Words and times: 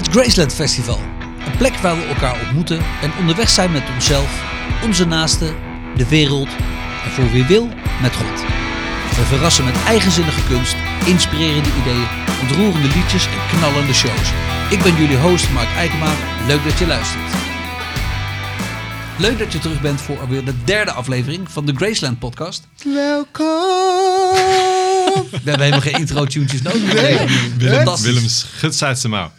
Het 0.00 0.08
Graceland 0.08 0.54
Festival. 0.54 0.98
Een 1.46 1.56
plek 1.56 1.74
waar 1.74 1.96
we 1.96 2.04
elkaar 2.04 2.40
ontmoeten 2.40 2.78
en 3.02 3.12
onderweg 3.18 3.48
zijn 3.48 3.72
met 3.72 3.82
onszelf, 3.94 4.42
onze 4.84 5.06
naasten, 5.06 5.54
de 5.96 6.08
wereld 6.08 6.48
en 7.04 7.10
voor 7.10 7.30
wie 7.30 7.44
wil, 7.44 7.68
met 8.02 8.16
God. 8.16 8.40
We 9.16 9.24
verrassen 9.24 9.64
met 9.64 9.74
eigenzinnige 9.86 10.46
kunst, 10.48 10.76
inspirerende 11.06 11.68
ideeën, 11.80 12.08
ontroerende 12.42 12.88
liedjes 12.96 13.26
en 13.26 13.58
knallende 13.58 13.94
shows. 13.94 14.32
Ik 14.70 14.82
ben 14.82 14.96
jullie 14.96 15.18
host 15.18 15.50
Mark 15.50 15.68
Eikema. 15.76 16.12
Leuk 16.46 16.64
dat 16.64 16.78
je 16.78 16.86
luistert. 16.86 17.32
Leuk 19.18 19.38
dat 19.38 19.52
je 19.52 19.58
terug 19.58 19.80
bent 19.80 20.00
voor 20.00 20.20
alweer 20.20 20.44
de 20.44 20.64
derde 20.64 20.92
aflevering 20.92 21.50
van 21.50 21.66
de 21.66 21.74
Graceland 21.76 22.18
podcast. 22.18 22.68
Welkom. 22.84 24.69
We 25.30 25.50
hebben 25.50 25.60
helemaal 25.60 25.80
geen 25.80 26.00
intro-tunes 26.00 26.62
nodig. 26.62 26.92
Willem, 27.56 27.74
Fantastisch. 27.74 28.06
Willem 28.06 28.28
schudt 28.28 28.74
zijn 28.74 29.10
mouw. 29.10 29.30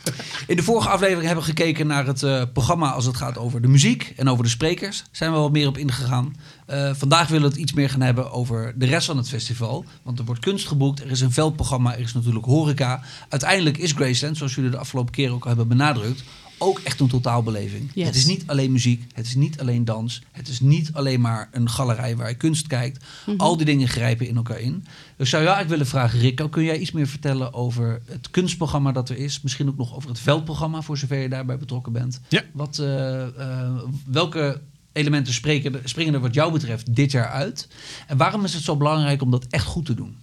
In 0.47 0.55
de 0.55 0.63
vorige 0.63 0.89
aflevering 0.89 1.25
hebben 1.25 1.43
we 1.43 1.49
gekeken 1.49 1.87
naar 1.87 2.05
het 2.05 2.23
eh, 2.23 2.41
programma 2.53 2.91
als 2.91 3.05
het 3.05 3.17
gaat 3.17 3.37
over 3.37 3.61
de 3.61 3.67
muziek 3.67 4.13
en 4.17 4.29
over 4.29 4.43
de 4.43 4.49
sprekers. 4.49 5.03
Zijn 5.11 5.31
we 5.31 5.37
wat 5.37 5.51
meer 5.51 5.67
op 5.67 5.77
ingegaan. 5.77 6.35
Eh, 6.65 6.89
vandaag 6.93 7.27
willen 7.27 7.43
we 7.43 7.49
het 7.49 7.61
iets 7.61 7.73
meer 7.73 7.89
gaan 7.89 8.01
hebben 8.01 8.31
over 8.31 8.73
de 8.75 8.85
rest 8.85 9.05
van 9.05 9.17
het 9.17 9.29
festival. 9.29 9.85
Want 10.03 10.19
er 10.19 10.25
wordt 10.25 10.41
kunst 10.41 10.67
geboekt, 10.67 11.03
er 11.03 11.11
is 11.11 11.21
een 11.21 11.31
veldprogramma, 11.31 11.93
er 11.93 11.99
is 11.99 12.13
natuurlijk 12.13 12.45
horeca. 12.45 13.01
Uiteindelijk 13.29 13.77
is 13.77 13.91
Graceland, 13.91 14.37
zoals 14.37 14.55
jullie 14.55 14.69
de 14.69 14.77
afgelopen 14.77 15.13
keer 15.13 15.31
ook 15.31 15.43
al 15.43 15.47
hebben 15.47 15.67
benadrukt, 15.67 16.23
ook 16.61 16.79
echt 16.79 16.99
een 16.99 17.07
totaalbeleving. 17.07 17.89
Yes. 17.93 18.05
Het 18.05 18.15
is 18.15 18.25
niet 18.25 18.43
alleen 18.45 18.71
muziek, 18.71 19.03
het 19.13 19.25
is 19.25 19.35
niet 19.35 19.59
alleen 19.59 19.85
dans, 19.85 20.21
het 20.31 20.47
is 20.47 20.59
niet 20.59 20.89
alleen 20.93 21.21
maar 21.21 21.49
een 21.51 21.69
galerij 21.69 22.15
waar 22.15 22.29
je 22.29 22.35
kunst 22.35 22.67
kijkt. 22.67 23.05
Al 23.37 23.57
die 23.57 23.65
dingen 23.65 23.87
grijpen 23.87 24.27
in 24.27 24.35
elkaar 24.35 24.59
in. 24.59 24.85
Dus 25.17 25.29
zou 25.29 25.43
jou 25.43 25.55
eigenlijk 25.55 25.69
willen 25.69 25.85
vragen, 25.85 26.19
Rico, 26.19 26.49
kun 26.49 26.63
jij 26.63 26.77
iets 26.77 26.91
meer 26.91 27.07
vertellen 27.07 27.53
over 27.53 28.01
het 28.05 28.29
kunstprogramma 28.31 28.91
dat 28.91 29.09
er 29.09 29.17
is? 29.17 29.41
Misschien 29.41 29.67
ook 29.67 29.77
nog 29.77 29.95
over 29.95 30.09
het 30.09 30.19
veldprogramma, 30.19 30.81
voor 30.81 30.97
zover 30.97 31.17
je 31.17 31.29
daarbij 31.29 31.57
betrokken 31.57 31.91
bent. 31.91 32.21
Ja. 32.27 32.43
Wat, 32.51 32.79
eh, 32.79 33.23
eh, 33.23 33.71
welke 34.05 34.61
elementen 34.91 35.33
spreken, 35.33 35.81
springen 35.83 36.13
er 36.13 36.19
wat 36.19 36.33
jou 36.33 36.51
betreft 36.51 36.95
dit 36.95 37.11
jaar 37.11 37.29
uit? 37.29 37.67
En 38.07 38.17
waarom 38.17 38.43
is 38.43 38.53
het 38.53 38.63
zo 38.63 38.75
belangrijk 38.75 39.21
om 39.21 39.31
dat 39.31 39.45
echt 39.49 39.65
goed 39.65 39.85
te 39.85 39.93
doen? 39.93 40.17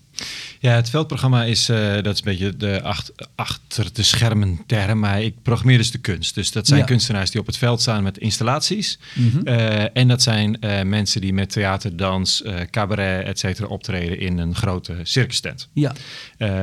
Ja, 0.61 0.73
het 0.75 0.91
veldprogramma 0.91 1.45
is, 1.45 1.69
eh, 1.69 1.93
dat 2.03 2.07
is 2.15 2.19
een 2.19 2.25
beetje 2.25 2.57
de 2.57 2.83
ach- 2.83 3.11
achter 3.35 3.93
de 3.93 4.03
schermen 4.03 4.61
term, 4.67 4.99
maar 4.99 5.23
ik 5.23 5.35
programmeer 5.43 5.79
dus 5.79 5.91
de 5.91 5.99
kunst. 5.99 6.35
Dus 6.35 6.51
dat 6.53 6.67
zijn 6.67 6.81
Ja. 6.81 6.87
kunstenaars 6.87 7.31
die 7.31 7.41
op 7.41 7.47
het 7.47 7.57
veld 7.57 7.81
staan 7.81 8.03
met 8.03 8.19
installaties. 8.19 8.99
Mhm. 9.15 9.47
Eh, 9.47 9.97
en 9.97 10.09
dat 10.09 10.23
zijn 10.23 10.61
eh, 10.61 10.83
mensen 10.83 11.21
die 11.21 11.33
met 11.33 11.51
theater, 11.51 11.97
dans, 11.97 12.43
cabaret, 12.71 13.25
et 13.27 13.39
cetera 13.39 13.67
optreden 13.67 14.19
in 14.21 14.39
een 14.39 14.55
grote 14.55 14.97
circus 15.03 15.41
tent. 15.41 15.69
Ja, 15.73 15.93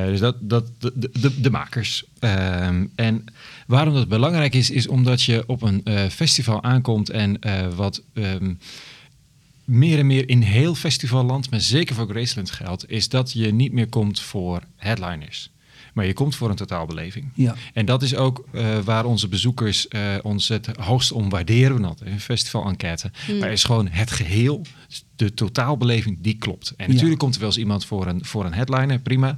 dus 0.06 0.20
dat, 0.20 0.36
dat, 0.40 0.64
de, 0.78 1.10
de, 1.20 1.40
de 1.40 1.50
makers. 1.50 2.04
Ehm, 2.18 2.84
en 2.94 3.24
waarom 3.66 3.94
dat 3.94 4.08
belangrijk 4.08 4.54
is, 4.54 4.70
is 4.70 4.88
omdat 4.88 5.22
je 5.22 5.44
op 5.46 5.62
een 5.62 5.82
festival 6.10 6.62
aankomt 6.62 7.10
en 7.10 7.38
wat 7.76 8.02
ehm, 8.14 8.52
meer 9.66 9.98
en 9.98 10.06
meer 10.06 10.28
in 10.28 10.42
heel 10.42 10.74
festivalland, 10.74 11.50
maar 11.50 11.60
zeker 11.60 11.94
voor 11.94 12.08
Graceland 12.08 12.50
geldt, 12.50 12.90
is 12.90 13.08
dat 13.08 13.32
je 13.32 13.52
niet 13.52 13.72
meer 13.72 13.88
komt 13.88 14.20
voor 14.20 14.62
headliners. 14.76 15.50
Maar 15.96 16.06
je 16.06 16.12
komt 16.12 16.36
voor 16.36 16.50
een 16.50 16.56
totaalbeleving. 16.56 17.28
ja. 17.34 17.54
En 17.72 17.86
dat 17.86 18.02
is 18.02 18.14
ook 18.16 18.44
eh, 18.52 18.78
waar 18.78 19.04
onze 19.04 19.28
bezoekers 19.28 19.88
eh, 19.88 20.00
ons 20.22 20.48
het 20.48 20.66
hoogst 20.80 21.12
om 21.12 21.28
waarderen. 21.28 21.80
Want 21.80 22.00
een 22.00 22.20
festival-enquête. 22.20 23.10
Maar 23.40 23.52
is 23.52 23.64
gewoon 23.64 23.88
het 23.88 24.10
geheel, 24.10 24.62
de 25.16 25.34
totaalbeleving, 25.34 26.18
die 26.20 26.34
klopt. 26.38 26.74
En 26.76 26.86
Ja. 26.86 26.92
natuurlijk 26.92 27.18
komt 27.20 27.34
er 27.34 27.40
wel 27.40 27.48
eens 27.48 27.58
iemand 27.58 27.84
voor 27.84 28.06
een, 28.06 28.24
voor 28.24 28.44
een 28.44 28.54
headliner, 28.54 28.98
prima. 28.98 29.36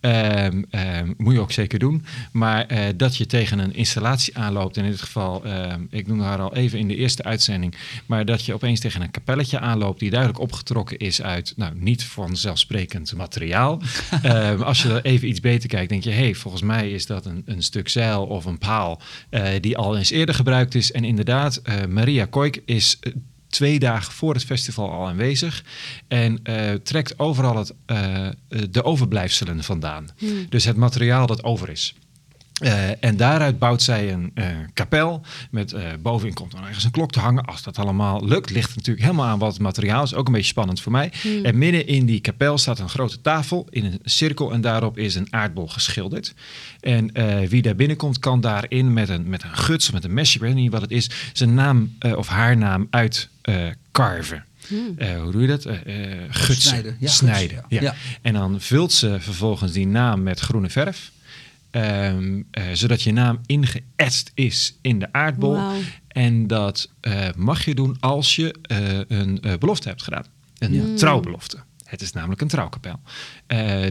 Ehm, 0.00 0.62
ehm, 0.70 1.12
moet 1.16 1.32
je 1.34 1.40
ook 1.40 1.52
zeker 1.52 1.78
doen. 1.78 2.04
Maar 2.32 2.66
eh, 2.66 2.84
dat 2.96 3.16
je 3.16 3.26
tegen 3.26 3.58
een 3.58 3.74
installatie 3.74 4.38
aanloopt, 4.38 4.76
en 4.76 4.84
in 4.84 4.90
dit 4.90 5.00
geval, 5.00 5.44
ehm, 5.44 5.80
ik 5.90 6.06
noemde 6.06 6.24
haar 6.24 6.40
al 6.40 6.54
even 6.54 6.78
in 6.78 6.88
de 6.88 6.96
eerste 6.96 7.22
uitzending, 7.22 7.74
maar 8.06 8.24
dat 8.24 8.44
je 8.44 8.54
opeens 8.54 8.80
tegen 8.80 9.00
een 9.02 9.10
kapelletje 9.10 9.58
aanloopt 9.60 10.00
die 10.00 10.10
duidelijk 10.10 10.40
opgetrokken 10.40 10.98
is 10.98 11.22
uit, 11.22 11.52
nou, 11.56 11.72
niet 11.74 12.04
vanzelfsprekend 12.04 13.14
materiaal. 13.16 13.80
Ehm, 14.22 14.62
als 14.62 14.82
je 14.82 14.88
er 14.88 15.04
even 15.04 15.28
iets 15.28 15.40
beter 15.40 15.68
kijkt, 15.68 15.90
denk 16.02 16.16
je, 16.16 16.22
hé, 16.22 16.26
hey, 16.26 16.34
volgens 16.34 16.62
mij 16.62 16.90
is 16.90 17.06
dat 17.06 17.26
een, 17.26 17.42
een 17.46 17.62
stuk 17.62 17.88
zeil 17.88 18.26
of 18.26 18.44
een 18.44 18.58
paal 18.58 19.00
eh, 19.30 19.48
die 19.60 19.76
al 19.76 19.96
eens 19.96 20.10
eerder 20.10 20.34
gebruikt 20.34 20.74
is. 20.74 20.92
En 20.92 21.04
inderdaad, 21.04 21.56
eh, 21.56 21.84
Maria 21.84 22.24
Koik 22.24 22.62
is 22.64 22.96
eh, 23.00 23.12
twee 23.48 23.78
dagen 23.78 24.12
voor 24.12 24.34
het 24.34 24.44
festival 24.44 24.90
al 24.90 25.06
aanwezig 25.06 25.64
en 26.08 26.42
trekt 26.82 27.18
overal 27.18 27.56
het, 27.56 27.74
de 28.70 28.84
overblijfselen 28.84 29.62
vandaan. 29.62 30.08
Dus 30.48 30.64
het 30.64 30.76
materiaal 30.76 31.26
dat 31.26 31.44
over 31.44 31.68
is. 31.68 31.94
Eh, 32.56 33.04
en 33.04 33.16
daaruit 33.16 33.58
bouwt 33.58 33.82
zij 33.82 34.12
een 34.12 34.30
eh, 34.34 34.46
kapel. 34.74 35.22
Met 35.50 35.72
eh, 35.72 35.82
bovenin 36.00 36.34
komt 36.34 36.52
dan 36.52 36.64
ergens 36.64 36.84
een 36.84 36.90
klok 36.90 37.12
te 37.12 37.20
hangen. 37.20 37.44
Als 37.44 37.62
dat 37.62 37.78
allemaal 37.78 38.26
lukt, 38.26 38.50
ligt 38.50 38.76
natuurlijk 38.76 39.04
helemaal 39.04 39.26
aan 39.26 39.38
wat 39.38 39.52
het 39.52 39.62
materiaal 39.62 40.02
is. 40.02 40.14
Ook 40.14 40.26
een 40.26 40.32
beetje 40.32 40.48
spannend 40.48 40.80
voor 40.80 40.92
mij. 40.92 41.12
En 41.42 41.58
midden 41.58 41.86
in 41.86 42.06
die 42.06 42.20
kapel 42.20 42.58
staat 42.58 42.78
een 42.78 42.88
grote 42.88 43.20
tafel 43.20 43.66
in 43.70 43.84
een 43.84 44.00
cirkel. 44.04 44.52
En 44.52 44.60
daarop 44.60 44.98
is 44.98 45.14
een 45.14 45.26
aardbol 45.30 45.68
geschilderd. 45.68 46.34
En 46.80 47.12
eh, 47.12 47.48
wie 47.48 47.62
daar 47.62 47.76
binnenkomt, 47.76 48.18
kan 48.18 48.40
daarin 48.40 48.92
met 48.92 49.08
een, 49.08 49.28
met 49.28 49.42
een 49.42 49.56
guts, 49.56 49.90
met 49.90 50.04
een 50.04 50.14
mesje, 50.14 50.36
ik 50.36 50.42
weet 50.42 50.54
niet 50.54 50.72
wat 50.72 50.80
het 50.80 50.90
is, 50.90 51.10
zijn 51.32 51.54
naam 51.54 51.94
eh, 51.98 52.16
of 52.16 52.28
haar 52.28 52.56
naam 52.56 52.86
uit 52.90 53.28
eh, 53.42 53.66
carven. 53.92 54.44
Eh, 54.96 55.22
hoe 55.22 55.32
doe 55.32 55.40
je 55.40 55.46
dat? 55.46 55.64
Eh 55.64 56.12
eh, 56.12 56.18
gutsen. 56.28 56.68
Snijden, 56.68 56.96
ja, 57.00 57.08
Snijden, 57.08 57.40
gutsen, 57.48 57.66
ja. 57.68 57.80
ja. 57.80 57.82
Ja. 57.82 57.94
En 58.22 58.32
dan 58.32 58.60
vult 58.60 58.92
ze 58.92 59.16
vervolgens 59.20 59.72
die 59.72 59.86
naam 59.86 60.22
met 60.22 60.40
groene 60.40 60.70
verf. 60.70 61.10
Ehm, 61.76 62.42
eh, 62.50 62.64
zodat 62.72 63.02
je 63.02 63.12
naam 63.12 63.40
ingeëtst 63.46 64.30
is 64.34 64.78
in 64.82 64.98
de 64.98 65.12
aardbol. 65.12 65.58
En 66.08 66.46
dat 66.46 66.92
eh, 67.00 67.28
mag 67.36 67.64
je 67.64 67.74
doen 67.74 67.96
als 68.00 68.36
je 68.36 68.54
eh, 68.62 69.18
een 69.18 69.40
belofte 69.58 69.88
hebt 69.88 70.02
gedaan. 70.02 70.24
Een 70.58 70.72
Ja. 70.74 70.96
trouwbelofte. 70.96 71.58
Het 71.84 72.02
is 72.02 72.12
namelijk 72.12 72.40
een 72.40 72.48
trouwkapel. 72.48 73.00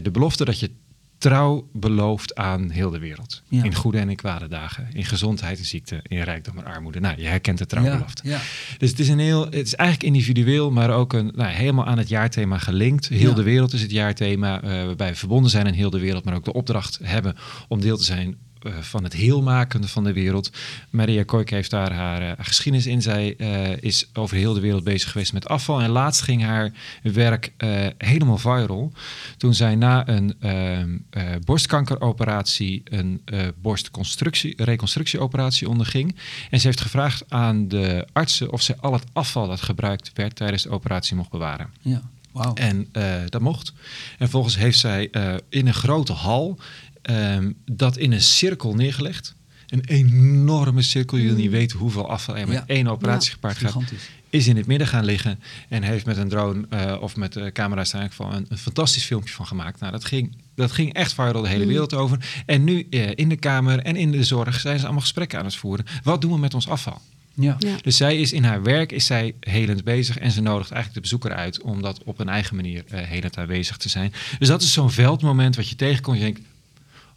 De 0.02 0.08
belofte 0.12 0.44
dat 0.44 0.60
je 0.60 0.70
trouw 1.18 1.68
belooft 1.72 2.34
aan 2.34 2.70
heel 2.70 2.90
de 2.90 2.98
wereld. 2.98 3.42
Ja. 3.48 3.64
In 3.64 3.74
goede 3.74 3.98
en 3.98 4.08
in 4.08 4.16
kwade 4.16 4.48
dagen. 4.48 4.88
In 4.92 5.04
gezondheid 5.04 5.58
en 5.58 5.64
ziekte. 5.64 6.00
In 6.02 6.22
rijkdom 6.22 6.58
en 6.58 6.64
armoede. 6.64 7.00
Nou, 7.00 7.20
je 7.20 7.26
herkent 7.26 7.58
de 7.58 7.66
trouwbelofte. 7.66 8.28
ja. 8.28 8.40
Dus 8.78 8.90
het 8.90 8.98
is, 8.98 9.08
een 9.08 9.18
heel, 9.18 9.44
het 9.44 9.54
is 9.66 9.74
eigenlijk 9.74 10.14
individueel, 10.14 10.70
maar 10.70 10.90
ook 10.90 11.12
een, 11.12 11.32
nou, 11.34 11.50
helemaal 11.50 11.86
aan 11.86 11.98
het 11.98 12.08
jaarthema 12.08 12.58
gelinkt. 12.58 13.08
Heel 13.08 13.34
de 13.34 13.42
wereld 13.42 13.72
is 13.72 13.82
het 13.82 13.90
jaarthema, 13.90 14.62
eh, 14.62 14.70
waarbij 14.84 15.10
we 15.10 15.16
verbonden 15.16 15.50
zijn 15.50 15.66
aan 15.66 15.72
heel 15.72 15.90
de 15.90 15.98
wereld, 15.98 16.24
maar 16.24 16.34
ook 16.34 16.44
de 16.44 16.52
opdracht 16.52 16.98
hebben 17.02 17.36
om 17.68 17.80
deel 17.80 17.96
te 17.96 18.04
zijn 18.04 18.36
van 18.80 19.04
het 19.04 19.12
heelmakende 19.12 19.88
van 19.88 20.04
de 20.04 20.12
wereld. 20.12 20.50
Maria 20.90 21.22
Koik 21.22 21.50
heeft 21.50 21.70
daar 21.70 21.92
haar 21.92 22.22
eh, 22.22 22.44
geschiedenis 22.44 22.86
in. 22.86 23.02
Zij 23.02 23.36
eh, 23.36 23.82
is 23.82 24.08
over 24.12 24.36
heel 24.36 24.54
de 24.54 24.60
wereld 24.60 24.84
bezig 24.84 25.10
geweest 25.10 25.32
met 25.32 25.48
afval. 25.48 25.80
En 25.80 25.90
laatst 25.90 26.22
ging 26.22 26.42
haar 26.42 26.72
werk 27.02 27.52
eh, 27.56 27.86
helemaal 27.98 28.38
viral. 28.38 28.92
Toen 29.36 29.54
zij 29.54 29.74
na 29.74 30.08
een 30.08 30.34
ehm, 30.40 30.98
eh, 31.10 31.22
borstkankeroperatie 31.44 32.82
een 32.84 33.22
eh 33.24 33.46
borstconstructie, 33.60 34.64
reconstructieoperatie 34.64 35.68
onderging. 35.68 36.16
En 36.50 36.60
ze 36.60 36.66
heeft 36.66 36.80
gevraagd 36.80 37.24
aan 37.28 37.68
de 37.68 38.06
artsen 38.12 38.52
of 38.52 38.62
zij 38.62 38.76
al 38.80 38.92
het 38.92 39.04
afval 39.12 39.48
dat 39.48 39.60
gebruikt 39.62 40.10
werd 40.14 40.36
tijdens 40.36 40.62
de 40.62 40.70
operatie 40.70 41.16
mocht 41.16 41.30
bewaren. 41.30 41.70
ja. 41.80 42.02
Wauw. 42.36 42.54
En 42.54 42.88
eh, 42.92 43.14
dat 43.28 43.40
mocht. 43.40 43.72
En 44.10 44.16
vervolgens 44.18 44.56
heeft 44.56 44.78
zij 44.78 45.10
eh, 45.10 45.34
in 45.48 45.66
een 45.66 45.74
grote 45.74 46.12
hal 46.12 46.58
ehm, 47.06 47.50
dat 47.64 47.96
in 47.96 48.12
een 48.12 48.22
cirkel 48.22 48.74
neergelegd. 48.74 49.34
Een 49.66 49.84
enorme 49.84 50.82
cirkel, 50.82 51.18
je 51.18 51.26
wil 51.26 51.34
niet 51.36 51.50
weten 51.50 51.78
hoeveel 51.78 52.10
afval 52.10 52.36
er 52.36 52.46
met 52.48 52.56
Ja. 52.56 52.64
één 52.66 52.86
operatie 52.86 53.28
Ja. 53.28 53.34
gepaard 53.34 53.58
gaat. 53.58 53.92
Is 54.30 54.46
in 54.46 54.56
het 54.56 54.66
midden 54.66 54.86
gaan 54.86 55.04
liggen 55.04 55.38
en 55.68 55.82
heeft 55.82 56.06
met 56.06 56.16
een 56.16 56.28
drone 56.28 56.66
eh, 56.70 56.96
of 57.00 57.16
met 57.16 57.32
de 57.32 57.52
camera's 57.52 57.90
daar 57.90 58.00
eigenlijk 58.00 58.30
van 58.32 58.40
een, 58.40 58.46
een 58.48 58.58
fantastisch 58.58 59.04
filmpje 59.04 59.34
van 59.34 59.46
gemaakt. 59.46 59.80
Nou, 59.80 59.92
dat 59.92 60.04
ging, 60.04 60.36
dat 60.54 60.72
ging 60.72 60.92
echt 60.92 61.12
viral 61.12 61.42
de 61.42 61.48
hele 61.48 61.62
Mm. 61.62 61.68
wereld 61.68 61.94
over. 61.94 62.42
En 62.46 62.64
nu 62.64 62.86
eh, 62.90 63.10
in 63.14 63.28
de 63.28 63.36
Kamer 63.36 63.78
en 63.78 63.96
in 63.96 64.10
de 64.10 64.24
zorg 64.24 64.60
zijn 64.60 64.76
ze 64.78 64.84
allemaal 64.84 65.02
gesprekken 65.02 65.38
aan 65.38 65.44
het 65.44 65.56
voeren. 65.56 65.86
Wat 66.02 66.20
doen 66.20 66.32
we 66.32 66.38
met 66.38 66.54
ons 66.54 66.68
afval? 66.68 67.00
Ja. 67.34 67.56
Ja. 67.58 67.76
Dus 67.82 67.96
zij 67.96 68.16
is 68.20 68.32
in 68.32 68.44
haar 68.44 68.62
werk 68.62 68.92
is 68.92 69.06
zij 69.06 69.34
helend 69.40 69.84
bezig 69.84 70.18
en 70.18 70.30
ze 70.30 70.40
nodigt 70.40 70.70
eigenlijk 70.70 70.94
de 70.94 71.00
bezoeker 71.00 71.32
uit 71.32 71.62
om 71.62 71.82
dat 71.82 72.02
op 72.04 72.18
een 72.18 72.28
eigen 72.28 72.56
manier 72.56 72.84
eh 72.88 73.00
helend 73.06 73.38
aanwezig 73.38 73.76
te 73.76 73.88
zijn. 73.88 74.12
Dus 74.38 74.48
dat 74.48 74.62
is 74.62 74.72
zo'n 74.72 74.90
veldmoment 74.90 75.56
wat 75.56 75.68
je 75.68 75.76
tegenkomt. 75.76 76.16
Je 76.18 76.22
denkt, 76.22 76.40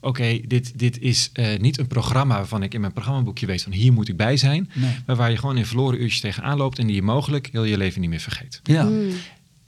oké, 0.01 0.40
dit, 0.48 0.80
dit 0.80 1.00
is 1.00 1.30
eh, 1.34 1.60
niet 1.60 1.80
een 1.80 1.88
programma 1.88 2.36
waarvan 2.36 2.63
ik 2.63 2.74
in 2.74 2.81
mijn 2.81 2.94
programmaboekje 2.94 3.46
weet 3.46 3.62
van 3.62 3.72
hier 3.72 3.94
moet 3.94 4.07
ik 4.07 4.18
bij 4.18 4.38
zijn. 4.38 4.69
Nee. 4.74 4.96
Maar 5.06 5.16
waar 5.16 5.31
je 5.31 5.38
gewoon 5.38 5.57
in 5.57 5.66
verloren 5.66 6.01
uurtjes 6.01 6.19
tegenaan 6.19 6.57
loopt 6.57 6.80
en 6.80 6.88
die 6.88 6.96
je 6.96 7.01
mogelijk 7.01 7.50
heel 7.51 7.63
je 7.63 7.78
leven 7.78 8.01
niet 8.01 8.10
meer 8.10 8.19
vergeet. 8.19 8.60
Ja. 8.63 8.84
Mm. 8.84 9.12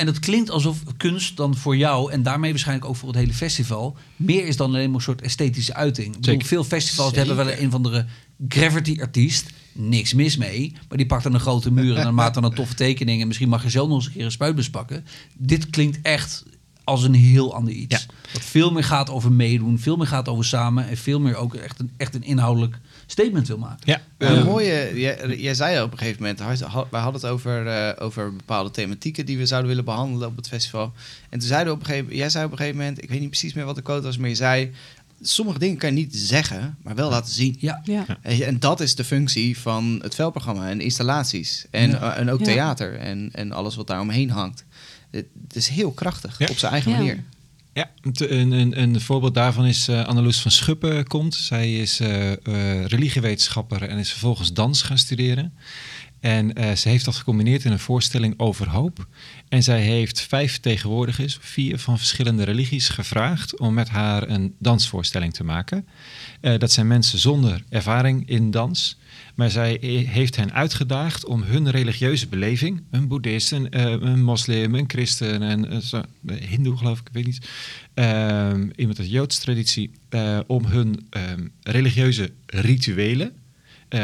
En 0.02 0.08
het 0.08 0.20
klinkt 0.20 0.50
alsof 0.50 0.84
kunst 0.98 1.38
dan 1.38 1.56
voor 1.56 1.78
jou 1.78 2.12
en 2.12 2.24
daarmee 2.24 2.50
waarschijnlijk 2.50 2.88
ook 2.88 2.96
voor 2.96 3.10
het 3.10 3.18
hele 3.18 3.34
festival 3.34 3.98
meer 4.16 4.48
is 4.48 4.58
dan 4.58 4.70
alleen 4.70 4.86
maar 4.86 4.96
een 4.96 5.02
soort 5.02 5.22
esthetische 5.22 5.74
uiting. 5.74 6.16
Ik 6.16 6.22
bedoel, 6.22 6.42
veel 6.42 6.64
festivals 6.64 7.16
hebben 7.16 7.36
wel 7.36 7.52
een 7.52 7.68
of 7.68 7.74
andere 7.74 8.06
gravity 8.48 8.98
artiest. 9.02 9.50
Niks 9.74 10.14
mis 10.14 10.38
mee, 10.38 10.74
maar 10.88 10.98
die 10.98 11.08
pakt 11.08 11.24
dan 11.24 11.34
een 11.34 11.40
grote 11.40 11.72
muur 11.72 11.96
en 11.96 12.04
dan 12.04 12.14
maakt 12.14 12.34
dan 12.34 12.44
een 12.44 12.54
toffe 12.54 12.76
tekening 12.76 13.22
en 13.22 13.28
misschien 13.28 13.50
mag 13.50 13.64
je 13.64 13.70
zelf 13.70 13.88
nog 13.88 13.98
eens 13.98 14.06
een 14.06 14.12
keer 14.12 14.26
een 14.26 14.32
spuitbus 14.32 14.70
pakken. 14.70 15.06
Dit 15.38 15.70
klinkt 15.70 16.00
echt 16.02 16.44
als 16.84 17.04
een 17.04 17.14
heel 17.14 17.56
ander 17.56 17.74
iets. 17.74 18.06
Ja. 18.08 18.14
Dat 18.34 18.42
veel 18.44 18.72
meer 18.72 18.84
gaat 18.84 19.10
over 19.10 19.32
meedoen, 19.32 19.80
veel 19.80 19.98
meer 19.98 20.08
gaat 20.08 20.28
over 20.28 20.46
samen 20.46 20.88
en 20.88 20.98
veel 20.98 21.20
meer 21.20 21.36
ook 21.36 21.56
echt 21.56 21.80
een, 21.80 21.92
echt 21.98 22.16
een 22.16 22.24
inhoudelijk 22.24 22.80
statement 23.06 23.48
wil 23.48 23.58
maken. 23.58 23.80
Ja, 23.86 24.02
Een 24.18 24.38
eh, 24.38 24.44
mooie, 24.46 24.92
jij, 24.96 25.38
jij 25.38 25.54
zei 25.54 25.82
op 25.82 25.92
een 25.92 25.98
gegeven 25.98 26.22
moment, 26.22 26.40
had- 26.62 26.88
wij 26.92 27.02
hadden 27.02 27.22
het 27.22 27.30
over, 27.32 27.68
eh, 27.68 28.04
over 28.06 28.36
bepaalde 28.36 28.72
thematieken 28.72 29.26
die 29.26 29.38
we 29.38 29.46
zouden 29.46 29.70
willen 29.70 29.86
behandelen 29.86 30.28
op 30.28 30.36
het 30.36 30.48
festival. 30.48 30.94
En 31.30 31.40
toen 31.40 31.48
zeiden 31.48 31.68
we 31.74 31.80
op 31.80 31.86
een 31.88 31.94
gegeven 31.94 32.16
jij 32.16 32.30
zei 32.30 32.46
op 32.46 32.52
een 32.52 32.58
gegeven 32.58 32.78
moment, 32.80 33.04
ik 33.04 33.10
weet 33.10 33.20
niet 33.20 33.30
precies 33.30 33.54
meer 33.54 33.66
wat 33.66 33.76
de 33.76 33.82
quote 33.82 34.04
was, 34.06 34.18
maar 34.18 34.30
je 34.30 34.36
zei, 34.36 34.72
sommige 35.22 35.60
dingen 35.60 35.78
kan 35.78 35.90
je 35.90 35.96
niet 35.96 36.16
zeggen, 36.16 36.78
maar 36.84 36.96
wel 36.96 37.10
laten 37.10 37.34
zien. 37.34 37.56
Ja, 37.60 37.82
Ja. 37.84 38.06
En 38.22 38.42
en 38.42 38.60
dat 38.60 38.80
is 38.80 38.96
de 38.96 39.04
functie 39.04 39.58
van 39.60 40.00
het 40.02 40.16
veldprogramma 40.16 40.70
en 40.70 40.82
installaties. 40.82 41.66
En, 41.72 41.90
Ja. 41.90 42.14
eh, 42.14 42.20
en 42.20 42.30
ook 42.32 42.40
Ja. 42.40 42.46
theater 42.46 42.96
en, 43.00 43.30
en 43.34 43.52
alles 43.52 43.76
wat 43.76 43.88
daar 43.88 44.02
omheen 44.02 44.30
hangt. 44.30 44.66
Het, 45.12 45.26
is 45.52 45.68
heel 45.68 45.92
krachtig 45.92 46.40
Ja. 46.40 46.48
op 46.50 46.58
zijn 46.58 46.72
eigen 46.72 46.92
Ja. 46.92 46.98
manier. 46.98 47.24
Ja, 47.74 47.90
een, 48.02 48.52
een, 48.52 48.82
een 48.82 49.02
voorbeeld 49.02 49.34
daarvan 49.34 49.66
is 49.66 49.88
eh 49.88 50.06
Anneloes 50.06 50.40
van 50.42 50.52
Schuppen 50.52 51.08
komt. 51.08 51.36
Zij 51.36 51.76
is 51.76 52.00
eh, 52.00 52.32
eh, 52.32 52.86
religiewetenschapper 52.86 53.84
en 53.84 53.98
is 53.98 54.10
vervolgens 54.12 54.54
dans 54.54 54.82
gaan 54.82 54.98
studeren. 54.98 55.54
En 56.20 56.54
eh, 56.54 56.76
ze 56.76 56.90
heeft 56.90 57.06
dat 57.06 57.16
gecombineerd 57.16 57.64
in 57.66 57.72
een 57.72 57.80
voorstelling 57.80 58.34
over 58.40 58.70
hoop. 58.70 59.06
En 59.50 59.64
zij 59.64 59.82
heeft 59.82 60.22
vijf 60.22 60.52
vertegenwoordigers, 60.52 61.38
vier 61.42 61.80
van 61.80 61.98
verschillende 61.98 62.44
religies, 62.44 62.90
gevraagd 62.90 63.60
om 63.60 63.74
met 63.74 63.90
haar 63.90 64.30
een 64.30 64.56
dansvoorstelling 64.60 65.34
te 65.34 65.44
maken. 65.44 65.88
Eh, 66.42 66.58
dat 66.60 66.72
zijn 66.72 66.88
mensen 66.88 67.20
zonder 67.20 67.64
ervaring 67.70 68.30
in 68.30 68.52
dans. 68.52 68.98
Maar 69.42 69.52
zij 69.52 69.78
heeft 70.08 70.36
hen 70.36 70.54
uitgedaagd 70.54 71.26
om 71.26 71.42
hun 71.44 71.70
religieuze 71.70 72.28
beleving, 72.28 72.84
een 72.92 73.08
boeddhist, 73.08 73.52
een, 73.52 73.70
eh, 73.70 73.92
een 73.92 74.24
moslim, 74.24 74.76
een 74.76 74.84
christen, 74.88 75.42
een, 75.42 75.70
eh, 75.72 76.00
een 76.26 76.38
hindoe 76.38 76.78
geloof 76.78 77.00
ik, 77.00 77.08
ik 77.08 77.14
weet 77.14 77.26
niet, 77.26 77.50
ehm, 77.94 78.70
iemand 78.76 79.00
uit 79.00 79.08
de 79.08 79.14
Joodse 79.14 79.42
traditie, 79.42 79.92
eh, 80.10 80.40
om 80.48 80.66
hun 80.66 81.08
ehm, 81.10 81.48
religieuze 81.64 82.32
rituelen, 82.46 83.32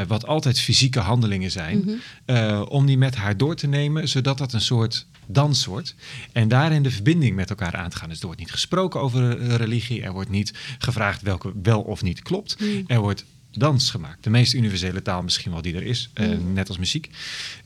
wat 0.07 0.27
altijd 0.27 0.59
fysieke 0.59 0.99
handelingen 0.99 1.51
zijn, 1.51 1.99
Mhm. 2.25 2.61
om 2.61 2.85
die 2.85 2.97
met 2.97 3.15
haar 3.15 3.37
door 3.37 3.55
te 3.55 3.67
nemen, 3.67 4.09
zodat 4.09 4.37
dat 4.37 4.53
een 4.53 4.61
soort 4.61 5.05
dans 5.25 5.65
wordt. 5.65 5.95
En 6.31 6.47
daarin 6.47 6.83
de 6.83 6.91
verbinding 6.91 7.35
met 7.35 7.49
elkaar 7.49 7.75
aan 7.75 7.89
te 7.89 7.97
gaan. 7.97 8.09
Dus 8.09 8.19
er 8.19 8.25
wordt 8.25 8.39
niet 8.39 8.51
gesproken 8.51 9.01
over 9.01 9.37
religie, 9.55 10.01
er 10.01 10.11
wordt 10.11 10.29
niet 10.29 10.53
gevraagd 10.77 11.21
welke 11.21 11.53
wel 11.63 11.81
of 11.81 12.01
niet 12.01 12.21
klopt. 12.21 12.59
Mhm. 12.59 12.69
Er 12.87 12.99
wordt 12.99 13.25
dans 13.51 13.91
gemaakt. 13.91 14.23
De 14.23 14.29
meest 14.29 14.53
universele 14.53 15.01
taal 15.01 15.21
misschien 15.23 15.51
wel 15.51 15.61
die 15.61 15.75
er 15.75 15.83
is, 15.83 16.09
eh, 16.13 16.27
Mhm. 16.27 16.53
net 16.53 16.67
als 16.67 16.77
muziek. 16.77 17.09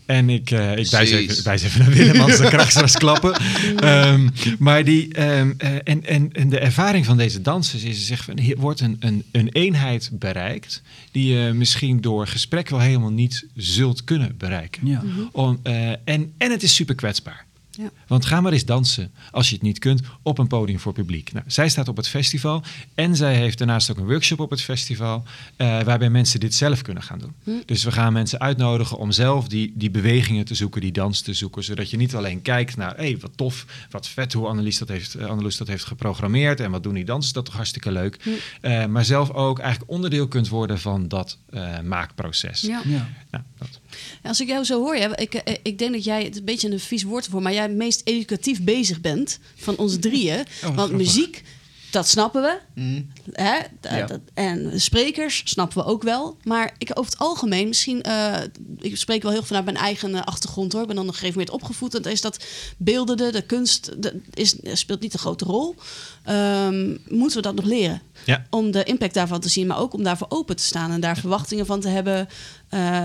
En 0.05 0.29
ik, 0.29 0.51
eh, 0.51 0.77
ik 0.77 0.87
wijs, 0.87 1.09
even, 1.11 1.43
wijs 1.43 1.61
even 1.63 1.79
naar 1.79 1.89
Willem, 1.89 2.19
anders 2.21 2.39
dan 2.39 2.47
krijg 2.49 2.63
ik 2.65 2.69
straks 2.71 2.95
klappen. 2.97 3.33
Ehm, 3.75 4.27
maar 4.59 4.83
die, 4.83 5.13
ehm, 5.13 5.51
eh, 5.57 5.75
en, 5.83 6.05
en, 6.05 6.31
en 6.31 6.49
de 6.49 6.59
ervaring 6.59 7.05
van 7.05 7.17
deze 7.17 7.41
dansers 7.41 7.83
is, 7.83 8.05
zeg, 8.05 8.27
hier 8.35 8.57
wordt 8.57 8.79
een, 8.79 8.95
een, 8.99 9.23
een 9.31 9.49
eenheid 9.49 10.09
bereikt 10.13 10.81
die 11.11 11.33
je 11.33 11.53
misschien 11.53 12.01
door 12.01 12.27
gesprek 12.27 12.69
wel 12.69 12.79
helemaal 12.79 13.11
niet 13.11 13.47
zult 13.55 14.03
kunnen 14.03 14.35
bereiken. 14.37 14.87
ja. 14.87 15.03
Om, 15.31 15.59
eh, 15.63 15.89
en, 15.89 16.33
en 16.37 16.51
het 16.51 16.63
is 16.63 16.75
super 16.75 16.95
kwetsbaar. 16.95 17.45
Ja. 17.71 17.89
Want 18.07 18.25
ga 18.25 18.41
maar 18.41 18.51
eens 18.51 18.65
dansen, 18.65 19.12
als 19.31 19.50
je 19.50 19.53
het 19.53 19.63
niet 19.63 19.79
kunt, 19.79 20.01
op 20.21 20.38
een 20.38 20.47
podium 20.47 20.79
voor 20.79 20.94
publiek. 20.94 21.33
Nou, 21.33 21.45
zij 21.47 21.69
staat 21.69 21.88
op 21.88 21.97
het 21.97 22.07
festival 22.07 22.63
en 22.95 23.15
zij 23.15 23.35
heeft 23.35 23.57
daarnaast 23.57 23.91
ook 23.91 23.97
een 23.97 24.06
workshop 24.06 24.39
op 24.39 24.50
het 24.50 24.62
festival... 24.62 25.23
eh, 25.56 25.81
waarbij 25.81 26.09
mensen 26.09 26.39
dit 26.39 26.53
zelf 26.53 26.81
kunnen 26.81 27.03
gaan 27.03 27.19
doen. 27.19 27.33
Hm. 27.44 27.51
Dus 27.65 27.83
we 27.83 27.91
gaan 27.91 28.13
mensen 28.13 28.39
uitnodigen 28.39 28.97
om 28.97 29.12
zelf 29.12 29.47
die, 29.47 29.73
die 29.75 29.91
bewegingen 29.91 30.45
te 30.45 30.56
zoeken, 30.56 30.81
die 30.81 30.91
dans 30.91 31.21
te 31.21 31.33
zoeken... 31.33 31.63
zodat 31.63 31.89
je 31.89 31.97
niet 31.97 32.15
alleen 32.15 32.41
kijkt 32.41 32.77
naar, 32.77 32.97
hé, 32.97 33.18
wat 33.19 33.31
tof, 33.35 33.65
wat 33.89 34.07
vet 34.07 34.33
hoe 34.33 34.47
Annelies 34.47 34.77
dat 34.77 34.88
heeft, 34.88 35.21
Annelies 35.21 35.57
dat 35.57 35.67
heeft 35.67 35.85
geprogrammeerd... 35.85 36.59
en 36.59 36.71
wat 36.71 36.83
doen 36.83 36.94
die 36.94 37.06
dansers, 37.06 37.33
dat 37.33 37.45
toch 37.45 37.56
hartstikke 37.56 37.91
leuk. 37.91 38.17
Hm. 38.24 38.29
Eh, 38.62 38.85
maar 38.85 39.06
zelf 39.06 39.31
ook 39.31 39.59
eigenlijk 39.59 39.91
onderdeel 39.91 40.27
kunt 40.27 40.47
worden 40.47 40.79
van 40.79 41.07
dat 41.07 41.38
eh, 41.50 41.79
maakproces. 41.79 42.62
Ja. 42.62 42.81
Ja. 42.85 43.09
Nou, 43.31 43.44
dat. 43.57 43.80
Als 44.23 44.41
ik 44.41 44.47
jou 44.47 44.63
zo 44.63 44.79
hoor, 44.79 44.97
ja, 44.97 45.17
ik, 45.17 45.33
eh, 45.33 45.55
ik 45.63 45.77
denk 45.77 45.93
dat 45.93 46.03
jij 46.03 46.23
het 46.23 46.38
een 46.38 46.45
beetje 46.45 46.71
een 46.71 46.79
vies 46.79 47.03
woord 47.03 47.27
voor, 47.27 47.41
maar 47.41 47.53
jij 47.53 47.61
het 47.61 47.75
meest 47.75 48.01
educatief 48.03 48.61
bezig 48.61 49.01
bent 49.01 49.39
van 49.55 49.77
ons 49.77 49.99
drieën. 49.99 50.45
Want 50.61 50.73
grappig. 50.73 50.97
muziek, 50.97 51.43
dat 51.91 52.07
snappen 52.07 52.41
we. 52.41 52.57
Mm. 52.75 53.07
Hè? 53.31 53.59
D- 53.79 53.88
Ja. 53.89 54.05
dat- 54.05 54.19
en 54.33 54.81
sprekers 54.81 55.41
snappen 55.45 55.77
we 55.77 55.83
ook 55.89 56.03
wel. 56.03 56.38
Maar 56.43 56.73
ik 56.77 56.89
over 56.93 57.11
het 57.11 57.19
algemeen, 57.21 57.67
misschien, 57.67 58.01
eh, 58.03 58.33
ik 58.79 58.97
spreek 58.97 59.23
wel 59.23 59.31
heel 59.31 59.43
vanuit 59.43 59.65
mijn 59.65 59.77
eigen 59.77 60.15
eh, 60.15 60.21
achtergrond 60.21 60.71
hoor. 60.71 60.81
Ik 60.81 60.88
ben 60.88 60.95
dan 60.95 61.05
op 61.05 61.11
een 61.11 61.17
gegeven 61.19 61.39
moment 61.39 61.61
opgevoed. 61.61 61.95
En 61.95 62.11
is 62.11 62.21
dat 62.21 62.43
beeldende, 62.77 63.31
de 63.31 63.41
kunst, 63.41 64.01
de, 64.03 64.21
is, 64.33 64.55
speelt 64.73 64.99
niet 65.01 65.13
een 65.13 65.19
grote 65.19 65.45
rol. 65.45 65.75
Ehm, 66.23 66.97
moeten 67.07 67.38
we 67.38 67.41
dat 67.43 67.55
nog 67.55 67.65
leren? 67.65 68.01
Ja. 68.25 68.45
Om 68.49 68.71
de 68.71 68.83
impact 68.83 69.13
daarvan 69.13 69.39
te 69.39 69.49
zien, 69.49 69.67
maar 69.67 69.79
ook 69.79 69.93
om 69.93 70.03
daarvoor 70.03 70.27
open 70.29 70.55
te 70.55 70.63
staan 70.63 70.91
en 70.91 70.99
daar 71.01 71.17
verwachtingen 71.17 71.65
van 71.65 71.79
te 71.79 71.88
hebben. 71.88 72.27
Eh, 72.69 73.03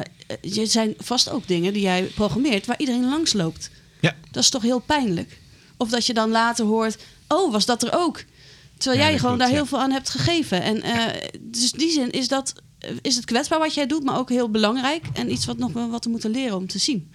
er 0.58 0.66
zijn 0.66 0.94
vast 0.98 1.30
ook 1.30 1.46
dingen 1.48 1.72
die 1.72 1.82
jij 1.82 2.02
programmeert 2.02 2.66
waar 2.66 2.78
iedereen 2.78 3.08
langs 3.08 3.32
loopt. 3.32 3.70
Ja. 4.00 4.14
Dat 4.30 4.42
is 4.42 4.50
toch 4.50 4.62
heel 4.62 4.78
pijnlijk. 4.78 5.38
Of 5.76 5.88
dat 5.88 6.06
je 6.06 6.14
dan 6.14 6.30
later 6.30 6.64
hoort, 6.66 6.96
oh, 7.28 7.52
was 7.52 7.66
dat 7.66 7.82
er 7.82 7.90
ook? 7.92 8.24
Terwijl 8.78 9.02
Ja, 9.02 9.08
jij 9.08 9.18
gewoon 9.18 9.36
klopt, 9.36 9.38
daar 9.38 9.48
ja. 9.48 9.54
heel 9.54 9.66
veel 9.66 9.80
aan 9.80 9.90
hebt 9.92 10.08
gegeven. 10.10 10.62
En 10.62 10.82
eh, 10.82 11.30
dus 11.40 11.72
in 11.72 11.78
die 11.78 11.90
zin 11.90 12.10
is 12.10 12.28
dat 12.28 12.54
is 13.02 13.16
het 13.16 13.24
kwetsbaar 13.24 13.58
wat 13.58 13.74
jij 13.74 13.86
doet, 13.86 14.04
maar 14.04 14.18
ook 14.18 14.28
heel 14.28 14.50
belangrijk 14.50 15.02
en 15.12 15.30
iets 15.32 15.46
wat 15.46 15.58
nog 15.58 15.72
wel 15.72 15.90
wat 15.90 16.04
we 16.04 16.10
moeten 16.10 16.30
leren 16.30 16.56
om 16.56 16.66
te 16.66 16.78
zien. 16.78 17.10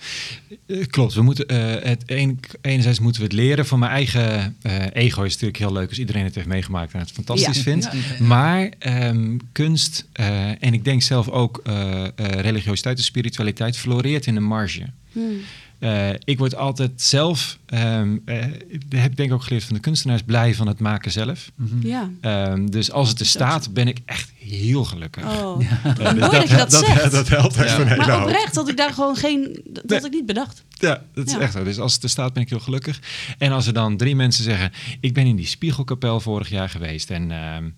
Eh, 0.65 0.85
klopt, 0.87 1.13
we 1.13 1.21
moeten 1.21 1.47
eh, 1.47 1.89
het 1.89 2.03
een, 2.05 2.39
enerzijds 2.61 2.99
moeten 2.99 3.21
we 3.21 3.27
het 3.27 3.35
leren. 3.35 3.65
Voor 3.65 3.79
mijn 3.79 3.91
eigen 3.91 4.57
eh, 4.61 4.85
ego 4.93 5.23
is 5.23 5.31
natuurlijk 5.31 5.57
heel 5.57 5.73
leuk 5.73 5.89
als 5.89 5.99
iedereen 5.99 6.23
het 6.23 6.35
heeft 6.35 6.47
meegemaakt 6.47 6.93
en 6.93 6.99
het 6.99 7.11
fantastisch 7.11 7.55
Ja. 7.57 7.61
vindt. 7.63 7.85
Ja, 7.85 7.91
ja, 7.93 7.99
ja. 8.19 8.23
Maar 8.25 8.71
ehm, 8.79 9.37
kunst 9.51 10.07
eh, 10.13 10.47
en 10.63 10.73
ik 10.73 10.83
denk 10.83 11.01
zelf 11.01 11.29
ook 11.29 11.61
eh, 11.63 12.03
eh, 12.03 12.11
religiositeit 12.15 12.97
en 12.97 13.03
spiritualiteit 13.03 13.77
floreert 13.77 14.25
in 14.25 14.35
een 14.35 14.43
marge. 14.43 14.85
Hmm. 15.11 15.37
Eh, 15.81 16.10
ik 16.24 16.38
word 16.38 16.56
altijd 16.56 17.01
zelf, 17.01 17.57
ehm, 17.66 18.18
eh, 18.25 18.42
dat 18.88 19.00
heb 19.00 19.12
ik 19.12 19.18
denk 19.18 19.30
ik 19.30 19.31
ook 19.33 19.44
geleerd 19.44 19.63
van 19.63 19.75
de 19.75 19.80
kunstenaars, 19.81 20.22
blij 20.24 20.56
van 20.56 20.68
het 20.68 20.80
maken 20.80 21.12
zelf. 21.12 21.51
Mhm. 21.56 21.88
Ja. 21.88 22.10
Ehm, 22.22 22.66
dus 22.66 22.92
als 22.92 23.10
het 23.10 23.19
er 23.19 23.25
staat, 23.25 23.74
ben 23.74 23.88
ik 23.88 23.98
echt 24.06 24.31
heel 24.38 24.83
gelukkig. 24.83 25.24
Oh. 25.24 25.57
Mooi 25.98 26.19
dat 26.19 26.50
je 26.50 26.56
dat 26.56 26.74
zegt. 26.74 27.12
dat 27.12 27.28
helpt 27.28 27.56
echt 27.56 27.69
Ja. 27.69 27.80
een 27.80 27.88
hele 27.88 28.06
Maar 28.06 28.22
oprecht 28.22 28.56
had 28.56 28.69
ik 28.69 28.78
daar 28.78 28.94
gewoon 28.94 29.16
geen. 29.16 29.62
Dat 29.69 29.83
Nee. 29.86 29.98
had 29.98 30.07
ik 30.07 30.13
niet 30.13 30.25
bedacht. 30.25 30.63
Ja, 30.69 31.04
dat 31.13 31.28
is 31.28 31.33
Ja. 31.33 31.39
echt 31.39 31.54
zo. 31.54 31.63
Dus 31.63 31.80
als 31.80 31.94
het 31.94 32.04
er 32.04 32.10
staat, 32.10 32.33
ben 32.33 32.44
ik 32.44 32.50
heel 32.50 32.60
gelukkig. 32.60 33.00
En 33.38 33.51
als 33.51 33.68
er 33.68 33.74
dan 33.74 33.98
drie 33.98 34.16
mensen 34.16 34.44
zeggen... 34.44 34.72
ik 35.00 35.13
ben 35.13 35.25
in 35.25 35.36
die 35.36 35.45
spiegelkapel 35.48 36.19
vorig 36.19 36.50
jaar 36.50 36.69
geweest... 36.69 37.10
en 37.10 37.31
ehm, 37.31 37.69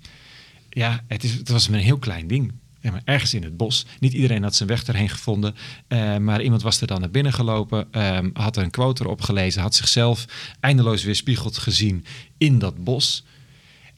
ja, 0.69 1.03
het, 1.07 1.23
is, 1.23 1.33
het 1.33 1.49
was 1.49 1.67
een 1.67 1.73
heel 1.73 1.99
klein 1.99 2.27
ding. 2.27 2.51
Ja, 2.83 2.91
maar 2.91 3.01
ergens 3.05 3.33
in 3.33 3.43
het 3.43 3.57
bos. 3.57 3.85
Niet 3.99 4.13
iedereen 4.13 4.43
had 4.43 4.55
zijn 4.55 4.69
weg 4.69 4.83
erheen 4.83 5.09
gevonden. 5.09 5.55
eh, 5.87 6.17
maar 6.17 6.41
iemand 6.41 6.61
was 6.61 6.81
er 6.81 6.87
dan 6.87 6.99
naar 6.99 7.09
binnen 7.11 7.33
gelopen. 7.33 7.87
ehm, 7.91 8.29
had 8.33 8.57
een 8.57 8.69
quote 8.69 9.03
erop 9.03 9.21
gelezen. 9.21 9.61
Had 9.61 9.75
zichzelf 9.75 10.25
eindeloos 10.59 11.03
weerspiegeld 11.03 11.57
gezien 11.57 12.05
in 12.37 12.59
dat 12.59 12.83
bos. 12.83 13.23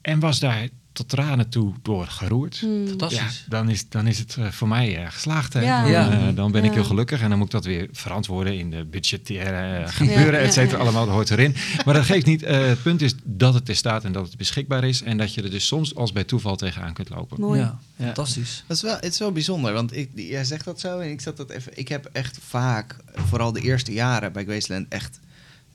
En 0.02 0.20
was 0.20 0.40
daar 0.40 0.70
tot 0.96 1.10
tranen 1.10 1.50
toe 1.50 1.74
door 1.82 2.08
geroerd. 2.08 2.60
Hmm. 2.60 2.82
Ja, 2.82 2.88
Fantastisch. 2.88 3.46
dan 3.50 3.70
is, 3.70 3.90
dan 3.90 4.08
is 4.08 4.20
het 4.20 4.36
eh, 4.40 4.48
voor 4.52 4.68
mij 4.68 4.98
eh, 4.98 5.12
geslaagd. 5.12 5.54
Hè? 5.54 5.62
Ja. 5.62 5.82
Dan, 5.82 5.92
Ja. 5.92 6.12
eh, 6.28 6.36
dan 6.36 6.52
ben 6.52 6.64
ik 6.64 6.70
Ja. 6.70 6.76
heel 6.76 6.84
gelukkig. 6.84 7.22
En 7.22 7.30
dan 7.30 7.38
moet 7.38 7.48
ik 7.48 7.54
dat 7.54 7.66
weer 7.66 7.88
verantwoorden 7.92 8.58
in 8.58 8.70
de 8.72 8.86
budgettaire 8.86 9.88
gebeuren, 9.88 10.26
Ja, 10.26 10.32
ja, 10.40 10.46
et 10.46 10.54
cetera. 10.54 10.78
ja. 10.78 10.84
Allemaal, 10.84 11.06
dat 11.06 11.14
hoort 11.14 11.30
erin. 11.32 11.56
Maar 11.86 11.94
dat 11.94 12.06
geeft 12.06 12.26
niet. 12.26 12.44
eh, 12.44 12.66
het 12.68 12.82
punt 12.82 13.02
is 13.02 13.16
dat 13.24 13.54
het 13.54 13.70
er 13.70 13.76
staat 13.76 14.04
en 14.04 14.12
dat 14.12 14.26
het 14.28 14.38
beschikbaar 14.38 14.84
is. 14.84 15.02
En 15.02 15.18
dat 15.18 15.34
je 15.34 15.42
er 15.42 15.52
dus 15.52 15.68
soms 15.68 15.96
als 15.96 16.12
bij 16.12 16.24
toeval 16.24 16.56
tegenaan 16.56 16.94
kunt 16.94 17.10
lopen. 17.10 17.40
Mooi. 17.42 17.60
Ja, 17.60 17.80
Ja. 17.96 18.06
fantastisch. 18.06 18.64
Dat 18.68 18.78
is 18.78 18.84
wel, 18.84 18.96
het 18.96 19.04
is 19.14 19.20
wel 19.20 19.32
bijzonder, 19.32 19.74
want 19.74 19.96
ik, 19.96 20.10
jij 20.16 20.44
zegt 20.44 20.66
dat 20.66 20.80
zo 20.80 21.00
en 21.00 21.10
ik 21.10 21.22
zat 21.22 21.38
dat 21.38 21.50
even. 21.50 21.72
Ik 21.78 21.88
heb 21.88 22.10
echt 22.12 22.38
vaak, 22.48 22.96
vooral 23.16 23.52
de 23.52 23.62
eerste 23.62 23.94
jaren 23.94 24.32
bij 24.34 24.44
Graceland, 24.44 24.86
echt 24.90 25.20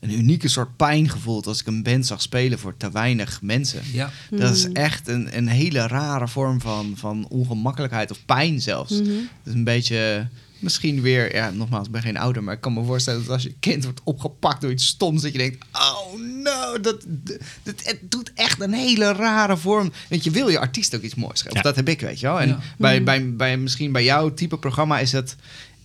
een 0.01 0.11
unieke 0.19 0.47
soort 0.47 0.75
pijn 0.75 1.09
gevoeld 1.09 1.47
als 1.47 1.59
ik 1.59 1.67
een 1.67 1.83
band 1.83 2.05
zag 2.05 2.21
spelen 2.21 2.59
voor 2.59 2.77
te 2.77 2.91
weinig 2.91 3.41
mensen. 3.41 3.81
Ja. 3.93 4.11
Dat 4.29 4.55
is 4.55 4.63
Hmm. 4.63 4.73
echt 4.75 5.07
een, 5.07 5.37
een 5.37 5.47
hele 5.47 5.87
rare 5.87 6.27
vorm 6.27 6.61
van, 6.61 6.93
van 6.97 7.25
ongemakkelijkheid 7.29 8.11
of 8.11 8.25
pijn 8.25 8.61
zelfs. 8.61 8.91
Mhm. 8.91 9.03
Dat 9.03 9.13
is 9.45 9.53
een 9.53 9.63
beetje, 9.63 10.27
misschien 10.59 11.01
weer, 11.01 11.35
ja, 11.35 11.49
nogmaals, 11.49 11.85
ik 11.85 11.91
ben 11.91 12.01
geen 12.01 12.17
ouder, 12.17 12.43
maar 12.43 12.53
ik 12.53 12.61
kan 12.61 12.73
me 12.73 12.83
voorstellen 12.83 13.19
dat 13.21 13.29
als 13.29 13.43
je 13.43 13.55
kind 13.59 13.83
wordt 13.83 14.01
opgepakt 14.03 14.61
door 14.61 14.71
iets 14.71 14.87
stoms, 14.87 15.21
dat 15.21 15.31
je 15.31 15.37
denkt, 15.37 15.65
oh 15.71 16.13
no, 16.43 16.79
dat, 16.81 17.05
dat, 17.63 17.83
het 17.83 17.99
doet 18.01 18.31
echt 18.33 18.61
een 18.61 18.73
hele 18.73 19.13
rare 19.13 19.57
vorm. 19.57 19.91
Want 20.09 20.23
je 20.23 20.31
wil 20.31 20.49
je 20.49 20.59
artiest 20.59 20.95
ook 20.95 21.01
iets 21.01 21.15
moois 21.15 21.41
geven. 21.41 21.57
Ja. 21.57 21.61
dat 21.61 21.75
heb 21.75 21.89
ik, 21.89 22.01
weet 22.01 22.19
je 22.19 22.25
wel. 22.27 22.39
En 22.39 22.47
Ja. 22.47 22.59
bij, 22.77 22.95
Mhm. 22.95 23.03
bij, 23.05 23.35
bij, 23.35 23.57
misschien 23.57 23.91
bij 23.91 24.03
jouw 24.03 24.33
type 24.33 24.57
programma 24.57 24.99
is 24.99 25.11
het, 25.11 25.35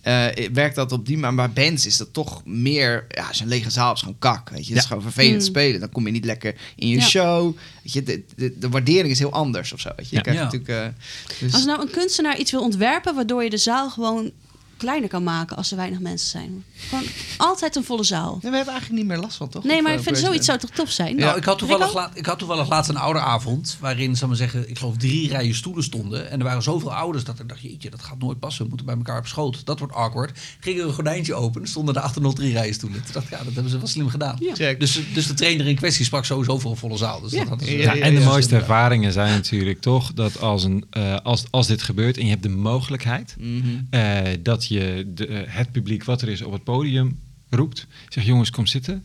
eh, 0.07 0.49
werkt 0.53 0.75
dat 0.75 0.91
op 0.91 1.05
die 1.05 1.17
manier. 1.17 1.35
Maar 1.35 1.51
bij 1.51 1.65
bands 1.65 1.85
is 1.85 1.97
dat 1.97 2.13
toch 2.13 2.41
meer, 2.45 3.05
ja, 3.09 3.29
een 3.41 3.47
lege 3.47 3.69
zaal 3.69 3.93
is, 3.93 3.99
gewoon 3.99 4.15
kak, 4.19 4.49
weet 4.49 4.67
je. 4.67 4.73
Het 4.73 4.81
is 4.81 4.87
gewoon 4.87 5.03
vervelend 5.03 5.39
Mm. 5.41 5.45
spelen. 5.47 5.79
Dan 5.79 5.89
kom 5.89 6.05
je 6.05 6.11
niet 6.11 6.25
lekker 6.25 6.55
in 6.75 6.87
je 6.87 6.95
Ja. 6.95 7.01
show. 7.01 7.55
Weet 7.83 7.93
je, 7.93 8.03
de, 8.03 8.23
de, 8.35 8.57
de 8.59 8.69
waardering 8.69 9.09
is 9.09 9.19
heel 9.19 9.31
anders 9.31 9.73
of 9.73 9.79
zo, 9.79 9.89
weet 9.95 10.09
je. 10.09 10.15
Je 10.15 10.21
krijgt 10.21 10.39
Ja. 10.41 10.45
natuurlijk... 10.45 10.93
eh, 10.95 11.39
dus, 11.39 11.53
Als 11.53 11.65
nou 11.65 11.81
een 11.81 11.89
kunstenaar 11.91 12.37
iets 12.39 12.51
wil 12.51 12.61
ontwerpen 12.61 13.15
waardoor 13.15 13.43
je 13.43 13.49
de 13.49 13.57
zaal 13.57 13.89
gewoon 13.89 14.31
kleiner 14.77 15.09
kan 15.09 15.23
maken 15.23 15.57
als 15.57 15.71
er 15.71 15.77
weinig 15.77 15.99
mensen 15.99 16.29
zijn. 16.29 16.63
Gewoon 16.89 17.03
altijd 17.37 17.75
een 17.75 17.83
volle 17.83 18.03
zaal. 18.03 18.31
Nee, 18.41 18.51
we 18.51 18.55
hebben 18.57 18.73
eigenlijk 18.73 19.03
niet 19.03 19.11
meer 19.11 19.17
last 19.23 19.37
van, 19.37 19.49
toch? 19.49 19.63
Nee, 19.63 19.81
maar 19.81 19.91
eh, 19.91 19.97
ik 19.97 20.03
vind 20.03 20.17
zoiets 20.17 20.45
zou 20.45 20.59
toch 20.59 20.69
tof 20.69 20.89
zijn? 20.91 21.15
Nou, 21.15 21.37
ik 21.37 21.43
had, 21.43 21.57
toevallig 21.57 21.93
laat, 21.93 22.11
ik 22.13 22.25
had 22.25 22.39
toevallig 22.39 22.69
laatst 22.69 22.89
een 22.89 22.97
ouderavond. 22.97 23.77
waarin, 23.79 24.15
zal 24.15 24.23
ik 24.31 24.37
maar 24.39 24.49
zeggen, 24.49 24.69
ik 24.69 24.77
geloof 24.77 24.97
drie 24.97 25.29
rijen 25.29 25.55
stoelen 25.55 25.83
stonden. 25.83 26.29
En 26.29 26.39
er 26.39 26.45
waren 26.45 26.63
zoveel 26.63 26.93
ouders 26.93 27.23
dat 27.23 27.39
ik 27.39 27.49
dacht: 27.49 27.61
jeetje, 27.61 27.89
dat 27.89 28.01
gaat 28.03 28.19
nooit 28.19 28.39
passen. 28.39 28.61
We 28.63 28.67
moeten 28.69 28.85
bij 28.85 28.95
elkaar 28.95 29.19
op 29.19 29.27
schoot. 29.27 29.65
Dat 29.65 29.79
wordt 29.79 29.93
awkward. 29.93 30.39
Ging 30.59 30.79
er 30.79 30.85
een 30.85 30.93
gordijntje 30.93 31.33
open. 31.33 31.61
Er 31.61 31.67
stonden 31.67 31.93
daarachter 31.93 32.21
nog 32.21 32.35
drie 32.35 32.53
rijen 32.53 32.73
stoelen. 32.73 33.03
Toen 33.03 33.13
dacht 33.13 33.25
ik: 33.25 33.31
ja, 33.31 33.43
dat 33.43 33.53
hebben 33.53 33.71
ze 33.71 33.77
wel 33.77 33.87
slim 33.87 34.09
gedaan. 34.09 34.37
Ja. 34.39 34.73
Dus, 34.73 34.99
dus 35.13 35.27
de 35.27 35.33
trainer 35.33 35.67
in 35.67 35.75
kwestie 35.75 36.05
sprak 36.05 36.25
sowieso 36.25 36.59
voor 36.59 36.71
een 36.71 36.77
volle 36.77 36.97
zaal. 36.97 37.21
Dus 37.21 37.31
Ja. 37.31 37.45
dat 37.45 37.65
Ja, 37.65 37.71
Ja, 37.71 37.93
ja, 37.93 38.01
en 38.03 38.13
de 38.13 38.19
ja, 38.21 38.25
mooiste 38.27 38.55
ja. 38.55 38.59
ervaringen 38.61 39.11
zijn 39.11 39.33
natuurlijk 39.33 39.81
toch 39.81 40.13
dat 40.13 40.41
als, 40.41 40.63
een, 40.63 40.85
eh, 40.89 41.15
als, 41.23 41.43
als 41.49 41.67
dit 41.67 41.81
gebeurt 41.81 42.17
en 42.17 42.23
je 42.23 42.29
hebt 42.29 42.43
de 42.43 42.49
mogelijkheid 42.49 43.35
Mhm. 43.39 43.67
eh, 43.89 44.21
dat 44.39 44.65
je 44.67 45.11
de, 45.13 45.27
eh, 45.27 45.41
het 45.45 45.71
publiek 45.71 46.03
wat 46.03 46.21
er 46.21 46.29
is 46.29 46.41
op 46.41 46.51
het 46.51 46.63
podium 46.63 47.19
roept, 47.49 47.87
zegt 48.09 48.27
jongens 48.27 48.49
kom 48.49 48.65
zitten. 48.65 49.03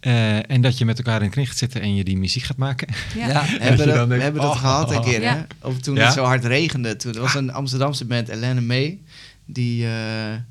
Eh, 0.00 0.50
en 0.50 0.60
dat 0.60 0.78
je 0.78 0.84
met 0.84 0.98
elkaar 0.98 1.18
in 1.20 1.26
de 1.26 1.30
kring 1.32 1.48
gaat 1.48 1.56
zitten 1.56 1.80
en 1.80 1.94
je 1.94 2.04
die 2.04 2.16
muziek 2.18 2.42
gaat 2.42 2.56
maken. 2.56 2.88
Ja. 3.16 3.28
Ja. 3.28 3.44
We 3.46 3.52
je 3.52 3.58
hebben, 3.58 3.86
dan 3.86 3.96
dat, 3.96 3.96
denkt, 3.96 4.16
we 4.16 4.22
hebben 4.22 4.42
dat 4.42 4.50
oh. 4.50 4.58
gehad 4.58 4.90
een 4.90 5.02
keer, 5.02 5.20
Ja. 5.22 5.46
hè? 5.60 5.68
Of 5.68 5.78
toen 5.78 5.94
Ja? 5.94 6.04
het 6.04 6.12
zo 6.14 6.24
hard 6.24 6.44
regende. 6.44 6.96
Toen, 6.96 7.14
er 7.14 7.20
was 7.20 7.34
een 7.34 7.52
Amsterdamse 7.52 8.04
band, 8.04 8.28
Elena 8.28 8.60
May. 8.60 9.00
Die, 9.46 9.86
eh, 9.86 9.92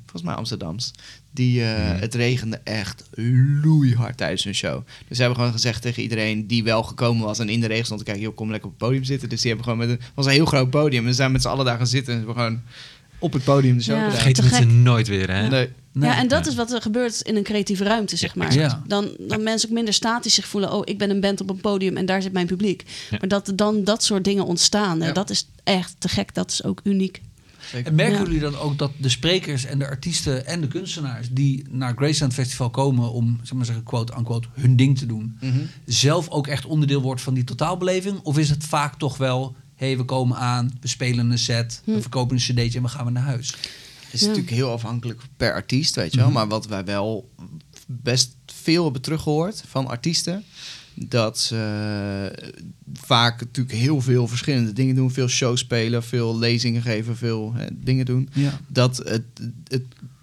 volgens 0.00 0.22
mij 0.22 0.34
Amsterdams. 0.34 0.90
Die, 1.30 1.62
eh, 1.64 1.90
Mhm. 1.90 2.00
het 2.00 2.14
regende 2.14 2.60
echt 2.64 3.04
loeihard 3.62 4.16
tijdens 4.16 4.44
hun 4.44 4.54
show. 4.54 4.86
Dus 5.08 5.16
ze 5.16 5.22
hebben 5.22 5.38
gewoon 5.38 5.54
gezegd 5.54 5.82
tegen 5.82 6.02
iedereen 6.02 6.46
die 6.46 6.64
wel 6.64 6.82
gekomen 6.82 7.24
was 7.26 7.38
en 7.38 7.48
in 7.48 7.60
de 7.60 7.66
regen 7.66 7.84
stond 7.84 7.98
te 7.98 8.04
kijken, 8.06 8.22
joh, 8.22 8.36
kom 8.36 8.50
lekker 8.50 8.68
op 8.70 8.74
het 8.78 8.88
podium 8.88 9.04
zitten. 9.04 9.28
Dus 9.28 9.40
die 9.40 9.50
hebben 9.50 9.68
gewoon 9.70 9.86
met 9.86 9.96
een, 9.98 10.04
het 10.04 10.12
was 10.14 10.26
een 10.26 10.32
heel 10.32 10.44
groot 10.44 10.70
podium. 10.70 11.02
En 11.04 11.10
ze 11.10 11.16
zijn 11.16 11.32
met 11.32 11.42
z'n 11.42 11.48
allen 11.48 11.64
daar 11.64 11.76
gaan 11.76 11.86
zitten 11.86 12.14
en 12.14 12.20
ze 12.20 12.26
hebben 12.26 12.44
gewoon 12.44 12.62
op 13.24 13.32
het 13.32 13.44
podium 13.44 13.80
gedaan. 13.80 14.10
Vergeet 14.10 14.40
mensen 14.40 14.58
gek. 14.62 14.68
nooit 14.68 15.08
weer, 15.08 15.30
hè? 15.30 15.48
Nee. 15.48 15.68
Nee. 15.92 16.10
Ja, 16.10 16.16
en 16.18 16.28
dat 16.28 16.46
is 16.46 16.54
wat 16.54 16.72
er 16.72 16.82
gebeurt 16.82 17.20
in 17.20 17.36
een 17.36 17.42
creatieve 17.42 17.84
ruimte, 17.84 18.16
zeg 18.16 18.34
maar. 18.34 18.52
Ja. 18.54 18.82
Dan, 18.86 19.08
dan 19.18 19.42
mensen 19.42 19.68
ook 19.68 19.74
minder 19.74 19.94
statisch 19.94 20.34
zich 20.34 20.46
voelen. 20.46 20.72
Oh, 20.72 20.82
ik 20.84 20.98
ben 20.98 21.10
een 21.10 21.20
band 21.20 21.40
op 21.40 21.50
een 21.50 21.60
podium 21.60 21.96
en 21.96 22.06
daar 22.06 22.22
zit 22.22 22.32
mijn 22.32 22.46
publiek. 22.46 22.84
Ja. 23.10 23.16
Maar 23.20 23.28
dat 23.28 23.52
dan 23.54 23.84
dat 23.84 24.02
soort 24.04 24.24
dingen 24.24 24.44
ontstaan, 24.44 25.00
hè, 25.00 25.06
Ja. 25.06 25.12
dat 25.12 25.30
is 25.30 25.46
echt 25.64 25.94
te 25.98 26.08
gek. 26.08 26.34
Dat 26.34 26.50
is 26.50 26.64
ook 26.64 26.80
uniek. 26.84 27.20
Zeker. 27.70 27.86
En 27.86 27.94
merken 27.94 28.18
Ja. 28.18 28.22
jullie 28.24 28.40
dan 28.40 28.56
ook 28.58 28.78
dat 28.78 28.90
de 28.96 29.08
sprekers 29.08 29.64
en 29.64 29.78
de 29.78 29.86
artiesten 29.88 30.46
en 30.46 30.60
de 30.60 30.68
kunstenaars 30.68 31.26
die 31.30 31.64
naar 31.70 31.94
Graceland 31.96 32.32
Festival 32.34 32.70
komen 32.70 33.12
om, 33.12 33.38
zeg 33.42 33.52
maar 33.52 33.64
zeggen, 33.66 33.84
quote 33.84 34.12
unquote, 34.18 34.48
hun 34.52 34.76
ding 34.76 34.98
te 34.98 35.06
doen, 35.06 35.36
Mhm. 35.40 35.58
zelf 35.86 36.28
ook 36.28 36.46
echt 36.46 36.64
onderdeel 36.66 37.00
wordt 37.02 37.20
van 37.20 37.34
die 37.34 37.44
totaalbeleving? 37.44 38.20
Of 38.22 38.38
is 38.38 38.50
het 38.50 38.64
vaak 38.64 38.98
toch 38.98 39.16
wel, 39.16 39.56
hey, 39.84 39.96
we 39.96 40.04
komen 40.04 40.36
aan, 40.36 40.72
we 40.80 40.88
spelen 40.88 41.30
een 41.30 41.38
set, 41.38 41.82
we 41.84 41.92
Hm. 41.92 42.00
verkopen 42.00 42.36
een 42.36 42.42
cd'tje 42.42 42.78
en 42.78 42.82
we 42.84 42.88
gaan 42.88 43.04
weer 43.04 43.12
naar 43.12 43.22
huis? 43.22 43.50
Het 44.04 44.12
is 44.12 44.20
Ja. 44.20 44.26
natuurlijk 44.26 44.54
heel 44.54 44.70
afhankelijk 44.70 45.20
per 45.36 45.52
artiest, 45.52 45.94
weet 45.94 46.10
je 46.10 46.16
wel. 46.16 46.26
Mhm. 46.26 46.34
Maar 46.34 46.48
wat 46.48 46.66
wij 46.66 46.84
wel 46.84 47.30
best 47.86 48.34
veel 48.46 48.84
hebben 48.84 49.02
teruggehoord 49.02 49.62
van 49.66 49.86
artiesten... 49.86 50.44
dat 50.94 51.38
ze 51.38 51.56
eh, 52.36 52.48
vaak 52.92 53.40
natuurlijk 53.40 53.76
heel 53.76 54.00
veel 54.00 54.28
verschillende 54.28 54.72
dingen 54.72 54.94
doen. 54.94 55.10
Veel 55.12 55.28
shows 55.28 55.60
spelen, 55.60 56.02
veel 56.02 56.38
lezingen 56.38 56.82
geven, 56.82 57.16
veel 57.16 57.52
hè, 57.54 57.66
dingen 57.72 58.04
doen. 58.04 58.28
Ja. 58.32 58.60
Dat 58.68 58.96
het, 58.96 59.22
het, 59.68 59.82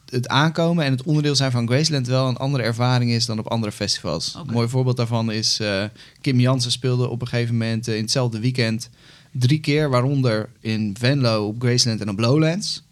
het 0.10 0.28
aankomen 0.28 0.86
en 0.86 0.92
het 0.92 1.04
onderdeel 1.04 1.36
zijn 1.36 1.52
van 1.52 1.68
Graceland... 1.68 2.08
wel 2.08 2.28
een 2.28 2.38
andere 2.38 2.64
ervaring 2.64 3.12
is 3.12 3.26
dan 3.26 3.40
op 3.40 3.48
andere 3.48 3.72
festivals. 3.72 4.34
Een 4.36 4.54
mooi 4.54 4.68
voorbeeld 4.68 4.98
daarvan 4.98 5.32
is... 5.32 5.60
eh, 5.60 5.84
Kim 6.22 6.40
Jansen 6.40 6.72
speelde 6.72 7.08
op 7.10 7.22
een 7.22 7.28
gegeven 7.28 7.58
moment 7.58 7.88
eh, 7.88 7.96
in 7.96 8.02
hetzelfde 8.02 8.40
weekend... 8.40 8.90
drie 9.32 9.60
keer, 9.60 9.90
waaronder 9.90 10.50
in 10.60 10.96
Venlo, 11.00 11.48
op 11.48 11.62
Graceland 11.62 12.02
en 12.02 12.10
op 12.10 12.20
Lowlands... 12.20 12.84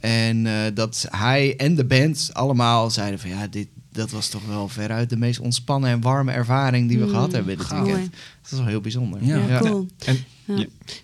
En 0.00 0.46
eh, 0.46 0.52
dat 0.74 1.06
hij 1.10 1.54
en 1.56 1.74
de 1.74 1.84
band 1.84 2.30
allemaal 2.32 2.90
zeiden 2.90 3.18
van 3.20 3.30
ja, 3.30 3.46
dit, 3.46 3.68
dat 3.92 4.10
was 4.10 4.28
toch 4.28 4.46
wel 4.46 4.68
veruit 4.68 5.10
de 5.10 5.16
meest 5.16 5.40
ontspannen 5.40 5.90
en 5.90 6.00
warme 6.00 6.32
ervaring 6.32 6.88
die 6.88 6.98
we 6.98 7.04
Mm, 7.04 7.10
gehad 7.10 7.32
hebben 7.32 7.56
dit 7.58 7.68
weekend. 7.68 8.10
Dat 8.42 8.52
is 8.52 8.58
wel 8.58 8.66
heel 8.66 8.80
bijzonder. 8.80 9.24
Ja. 9.24 9.36
Ja, 9.46 9.58
cool. 9.58 9.86
En 10.04 10.24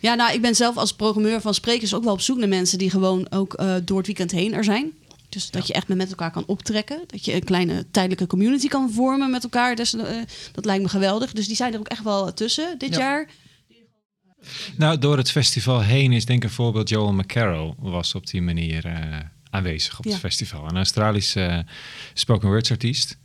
Ja. 0.01 0.15
Nou, 0.15 0.33
ik 0.35 0.41
ben 0.43 0.55
zelf 0.55 0.77
als 0.77 0.93
programmeur 0.95 1.41
van 1.41 1.55
sprekers 1.55 1.95
ook 1.95 2.05
wel 2.05 2.13
op 2.13 2.21
zoek 2.21 2.39
naar 2.39 2.49
mensen 2.49 2.79
die 2.79 2.91
gewoon 2.91 3.27
ook 3.31 3.55
eh, 3.55 3.75
door 3.85 3.97
het 3.97 4.07
weekend 4.07 4.31
heen 4.31 4.55
er 4.55 4.65
zijn. 4.65 4.91
Dus 5.29 5.51
dat 5.51 5.67
je 5.67 5.73
echt 5.73 5.89
met 5.89 6.09
elkaar 6.11 6.31
kan 6.31 6.45
optrekken. 6.47 6.99
Dat 7.07 7.25
je 7.25 7.35
een 7.35 7.45
kleine 7.45 7.85
tijdelijke 7.91 8.27
community 8.27 8.69
kan 8.69 8.91
vormen 8.93 9.31
met 9.31 9.43
elkaar. 9.43 9.77
Dus, 9.77 9.95
eh, 9.95 10.05
dat 10.53 10.65
lijkt 10.65 10.83
me 10.83 10.89
geweldig. 10.89 11.33
Dus 11.33 11.47
die 11.47 11.57
zijn 11.57 11.73
er 11.73 11.79
ook 11.79 11.89
echt 11.89 12.03
wel 12.03 12.35
tussen 12.35 12.75
dit 12.79 12.95
Ja. 12.95 12.99
jaar. 12.99 13.29
Nou, 14.77 14.99
door 14.99 15.17
het 15.17 15.31
festival 15.31 15.81
heen 15.83 16.13
is 16.13 16.25
denk 16.25 16.43
ik 16.43 16.49
een 16.49 16.55
voorbeeld 16.55 16.89
Joel 16.89 17.13
McCarroll 17.13 17.75
was 17.79 18.15
op 18.15 18.27
die 18.27 18.43
manier 18.43 18.85
eh, 18.85 19.19
aanwezig 19.51 19.99
op 19.99 20.05
Ja. 20.05 20.11
het 20.11 20.21
festival. 20.21 20.69
Een 20.69 20.77
Australische 20.77 21.41
eh, 21.45 21.59
spoken 22.15 22.49
words 22.49 22.71
artiest. 22.71 23.21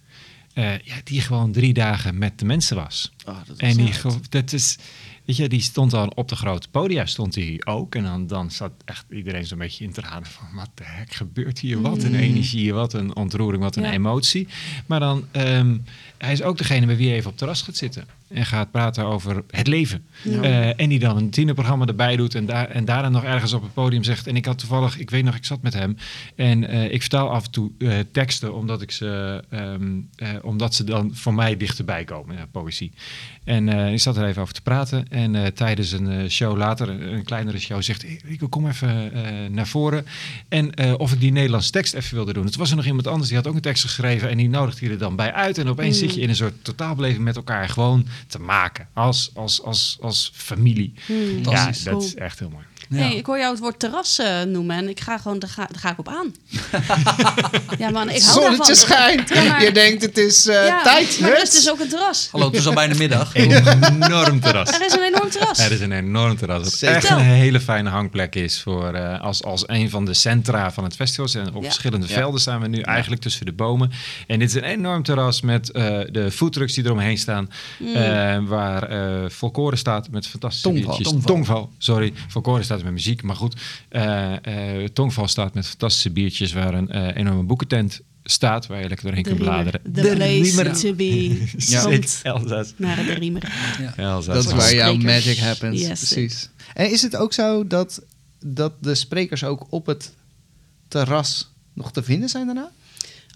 eh, 0.54 0.80
ja, 0.80 0.96
die 1.04 1.22
gewoon 1.22 1.52
drie 1.52 1.74
dagen 1.74 2.18
met 2.18 2.40
de 2.40 2.46
mensen 2.46 2.76
was. 2.76 3.12
Oh, 3.28 3.38
dat 3.48 3.58
En 3.58 3.78
die, 3.78 3.94
dat 4.30 4.54
is, 4.54 4.78
weet 5.26 5.36
je, 5.36 5.50
die 5.50 5.62
stond 5.62 5.92
dan 5.92 6.16
op 6.16 6.28
de 6.30 6.36
grote 6.36 6.70
podia, 6.70 7.06
stond 7.06 7.36
hij 7.36 7.62
ook. 7.66 7.96
En 7.96 8.04
dan, 8.04 8.28
dan 8.28 8.52
zat 8.52 8.72
echt 8.86 9.06
iedereen 9.10 9.46
zo'n 9.46 9.58
beetje 9.58 9.84
in 9.84 9.92
tranen 9.92 10.26
van, 10.30 10.48
wat 10.56 10.70
de 10.74 10.84
hek 10.86 11.14
gebeurt 11.14 11.60
hier? 11.60 11.82
Wat 11.82 12.04
een 12.04 12.12
Mm. 12.12 12.16
energie, 12.20 12.74
wat 12.74 12.94
een 12.94 13.16
ontroering, 13.16 13.64
wat 13.64 13.76
een 13.76 13.84
Ja. 13.84 13.92
emotie. 13.92 14.48
Maar 14.86 15.00
dan, 15.00 15.28
ehm, 15.32 15.78
hij 16.18 16.32
is 16.32 16.42
ook 16.42 16.58
degene 16.58 16.86
bij 16.86 16.98
wie 16.98 17.08
je 17.08 17.14
even 17.16 17.30
op 17.32 17.38
terras 17.38 17.62
gaat 17.62 17.76
zitten. 17.78 18.06
En 18.28 18.46
gaat 18.46 18.72
praten 18.72 19.06
over 19.06 19.44
het 19.52 19.68
leven. 19.68 20.06
Ja. 20.24 20.42
Eh, 20.42 20.82
en 20.82 20.90
die 20.90 21.00
dan 21.00 21.18
een 21.18 21.30
tienerprogramma 21.30 21.86
erbij 21.86 22.16
doet 22.16 22.36
en, 22.36 22.46
daar, 22.46 22.70
en 22.70 22.86
daarna 22.86 23.10
nog 23.10 23.24
ergens 23.24 23.54
op 23.54 23.62
het 23.62 23.74
podium 23.74 24.04
zegt. 24.04 24.28
En 24.28 24.36
ik 24.36 24.46
had 24.46 24.58
toevallig, 24.58 24.98
ik 24.98 25.10
weet 25.10 25.24
nog, 25.24 25.36
ik 25.36 25.46
zat 25.46 25.62
met 25.62 25.74
hem. 25.74 25.98
En 26.36 26.68
eh, 26.68 26.94
ik 26.94 27.02
vertaal 27.02 27.30
af 27.30 27.46
en 27.46 27.52
toe 27.52 27.72
eh, 27.78 27.94
teksten 28.12 28.54
omdat, 28.54 28.82
ik 28.82 28.92
ze, 28.92 29.44
ehm, 29.50 30.00
eh, 30.16 30.30
omdat 30.42 30.76
ze 30.76 30.84
dan 30.84 31.12
voor 31.16 31.34
mij 31.34 31.58
dichterbij 31.58 32.04
komen, 32.04 32.36
ja, 32.36 32.46
poëzie. 32.52 32.92
En 33.44 33.70
ik 33.70 34.00
zat 34.00 34.18
er 34.18 34.26
even 34.26 34.42
over 34.42 34.54
te 34.54 34.62
praten. 34.62 35.06
En 35.10 35.54
tijdens 35.54 35.92
een 35.92 36.32
show 36.32 36.58
later, 36.58 36.90
een, 36.90 37.24
kleinere 37.24 37.60
show, 37.60 37.82
zegt 37.82 38.04
ik, 38.04 38.40
kom 38.50 38.68
even 38.68 39.12
naar 39.54 39.68
voren. 39.68 40.06
En 40.50 40.98
of 40.98 41.14
ik 41.14 41.20
die 41.20 41.32
Nederlandse 41.32 41.72
tekst 41.72 41.94
even 41.94 42.16
wilde 42.16 42.34
doen. 42.34 42.46
Het 42.46 42.56
was 42.56 42.70
er 42.70 42.76
nog 42.76 42.86
iemand 42.86 43.08
anders, 43.08 43.28
die 43.28 43.38
had 43.38 43.48
ook 43.48 43.56
een 43.56 43.62
tekst 43.62 43.84
geschreven. 43.84 44.30
En 44.30 44.38
die 44.38 44.50
nodigde 44.50 44.86
hij 44.86 44.94
er 44.94 45.00
dan 45.00 45.16
bij 45.16 45.34
uit. 45.34 45.58
En 45.58 45.68
opeens 45.68 46.02
Mm. 46.02 46.08
zit 46.08 46.16
je 46.16 46.22
in 46.22 46.30
een 46.30 46.36
soort 46.36 46.54
totaalbeleving 46.62 47.24
met 47.24 47.36
elkaar 47.36 47.70
gewoon 47.70 48.06
te 48.28 48.40
maken. 48.40 48.88
Als, 48.94 49.32
als, 49.34 49.64
als, 49.64 49.98
als 50.02 50.32
familie. 50.34 50.94
Hmm. 51.06 51.38
Ja, 51.38 51.44
Fantastisch. 51.44 51.84
dat 51.84 51.94
Cool. 51.94 52.06
is 52.06 52.16
echt 52.16 52.40
heel 52.40 52.50
mooi. 52.50 52.64
Ja. 52.90 52.98
Hey, 52.98 53.16
ik 53.16 53.26
hoor 53.26 53.38
jou 53.38 53.52
het 53.52 53.60
woord 53.60 53.80
terras 53.80 54.20
eh, 54.20 54.42
noemen 54.42 54.76
en 54.78 54.90
ik 54.90 55.00
ga 55.00 55.18
gewoon, 55.18 55.40
daar 55.40 55.50
ga, 55.50 55.66
daar 55.72 55.80
ga 55.80 55.92
ik 55.92 56.00
op 56.00 56.08
aan. 56.10 56.34
ja 57.84 57.90
man, 57.90 58.10
ik 58.10 58.22
hou 58.22 58.42
Zonnetje 58.42 58.58
daarvan. 58.58 58.76
schijnt. 58.76 59.30
Ja, 59.30 59.44
maar- 59.44 59.64
Je 59.64 59.72
denkt 59.72 60.02
het 60.02 60.18
is 60.18 60.48
eh, 60.48 60.66
ja, 60.68 60.84
tijd. 60.84 61.20
maar 61.20 61.32
er 61.32 61.42
is 61.42 61.52
dus 61.52 61.70
ook 61.72 61.80
een 61.80 61.88
terras. 61.90 62.28
Hallo, 62.32 62.46
het 62.48 62.56
is 62.56 62.68
al 62.68 62.74
bijna 62.74 62.96
middag. 62.96 63.34
Enorm 63.36 64.40
terras. 64.40 64.72
Er 64.72 64.86
is 64.86 64.94
een 64.94 65.04
enorm 65.04 65.30
terras. 65.30 65.60
Er 65.60 65.72
is 65.72 65.80
een 65.80 65.92
enorm 65.92 66.38
terras. 66.38 66.78
Zeker. 66.78 66.96
echt 66.96 67.10
een 67.10 67.18
hele 67.20 67.60
fijne 67.60 67.90
hangplek 67.90 68.36
is 68.36 68.62
voor 68.62 68.94
eh, 68.94 69.22
als, 69.22 69.44
als 69.44 69.64
een 69.68 69.90
van 69.90 70.06
de 70.06 70.14
centra 70.14 70.72
van 70.72 70.84
het 70.84 70.96
festival. 70.96 71.42
En 71.42 71.48
op 71.54 71.62
Ja. 71.62 71.68
verschillende 71.70 72.08
Ja. 72.08 72.14
velden 72.14 72.42
staan 72.42 72.62
we 72.62 72.68
nu 72.68 72.82
eigenlijk 72.82 73.22
tussen 73.22 73.46
de 73.46 73.54
bomen. 73.54 73.92
En 74.28 74.40
dit 74.40 74.50
is 74.50 74.56
een 74.56 74.64
enorm 74.64 75.04
terras 75.04 75.42
met 75.42 75.72
eh, 75.72 76.00
de 76.12 76.32
foodtrucks 76.32 76.74
die 76.74 76.86
eromheen 76.86 77.18
staan. 77.18 77.50
Mm. 77.80 77.96
eh, 77.96 78.38
waar 78.46 78.84
eh 78.84 79.30
Volkoren 79.30 79.78
staat 79.78 80.10
met 80.12 80.28
fantastische. 80.28 80.70
Tongval. 81.02 81.22
Tongval, 81.26 81.70
sorry. 81.78 82.14
Volkoren 82.28 82.64
staat 82.64 82.77
met 82.84 82.94
muziek, 82.94 83.22
maar 83.24 83.36
goed. 83.36 83.56
eh 83.90 84.82
eh, 84.84 84.88
Tongval 84.94 85.28
staat 85.28 85.54
met 85.54 85.68
fantastische 85.68 86.12
biertjes 86.12 86.54
waar 86.54 86.74
een 86.74 86.90
eh, 86.90 87.16
enorme 87.16 87.44
boekentent 87.44 88.02
staat. 88.24 88.68
Waar 88.68 88.82
je 88.82 88.88
lekker 88.88 89.06
doorheen 89.06 89.24
De 89.24 89.30
kunt 89.30 89.42
Riemer. 89.42 89.64
bladeren. 89.64 89.94
The 89.94 90.02
De 90.02 90.16
place 90.16 90.28
Riemer. 90.64 90.74
to 90.80 90.94
be. 90.94 91.46
Ja. 91.58 91.88
Naar 92.78 93.06
de 93.06 93.14
Riemer. 93.14 93.52
Elzas. 93.96 94.26
Dat 94.36 94.46
is 94.46 94.52
Als 94.52 94.62
waar 94.64 94.74
jouw 94.76 94.96
magic 94.98 95.38
happens. 95.38 95.80
Yes. 95.82 95.88
Precies. 95.88 96.50
En 96.74 96.92
is 96.92 97.02
het 97.02 97.16
ook 97.16 97.34
zo 97.34 97.68
dat, 97.68 98.02
dat 98.40 98.74
de 98.84 98.96
sprekers 98.96 99.44
ook 99.44 99.68
op 99.70 99.86
het 99.86 100.14
terras 100.88 101.52
nog 101.74 101.92
te 101.92 102.04
vinden 102.04 102.30
zijn 102.30 102.46
daarna? 102.46 102.72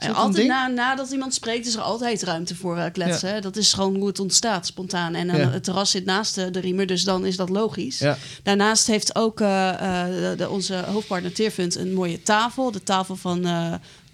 Een 0.10 0.16
altijd 0.16 0.48
na, 0.48 0.68
nadat 0.68 1.12
iemand 1.12 1.34
spreekt 1.34 1.66
is 1.68 1.76
er 1.76 1.82
altijd 1.82 2.24
ruimte 2.24 2.56
voor 2.56 2.78
eh, 2.78 2.92
kletsen. 2.92 3.42
Dat 3.42 3.56
is 3.56 3.74
gewoon 3.74 3.96
hoe 3.96 4.08
het 4.08 4.20
ontstaat, 4.20 4.66
spontaan. 4.66 5.16
En 5.16 5.28
dan 5.28 5.38
Ja. 5.38 5.50
het 5.50 5.64
terras 5.64 5.92
zit 5.92 6.06
naast 6.06 6.36
de, 6.36 6.52
de 6.52 6.60
Riemer, 6.60 6.86
dus 6.88 7.04
dan 7.04 7.26
is 7.26 7.36
dat 7.36 7.50
logisch. 7.50 8.00
Ja. 8.00 8.18
Daarnaast 8.44 8.88
heeft 8.88 9.16
ook 9.16 9.42
eh, 9.42 9.70
eh, 9.70 10.08
de, 10.08 10.34
de- 10.38 10.50
onze 10.50 10.76
hoofdpartner 10.76 11.34
Teerfund 11.34 11.76
een 11.76 11.94
mooie 11.94 12.22
tafel. 12.24 12.72
De 12.72 12.84
tafel 12.84 13.16
van... 13.16 13.46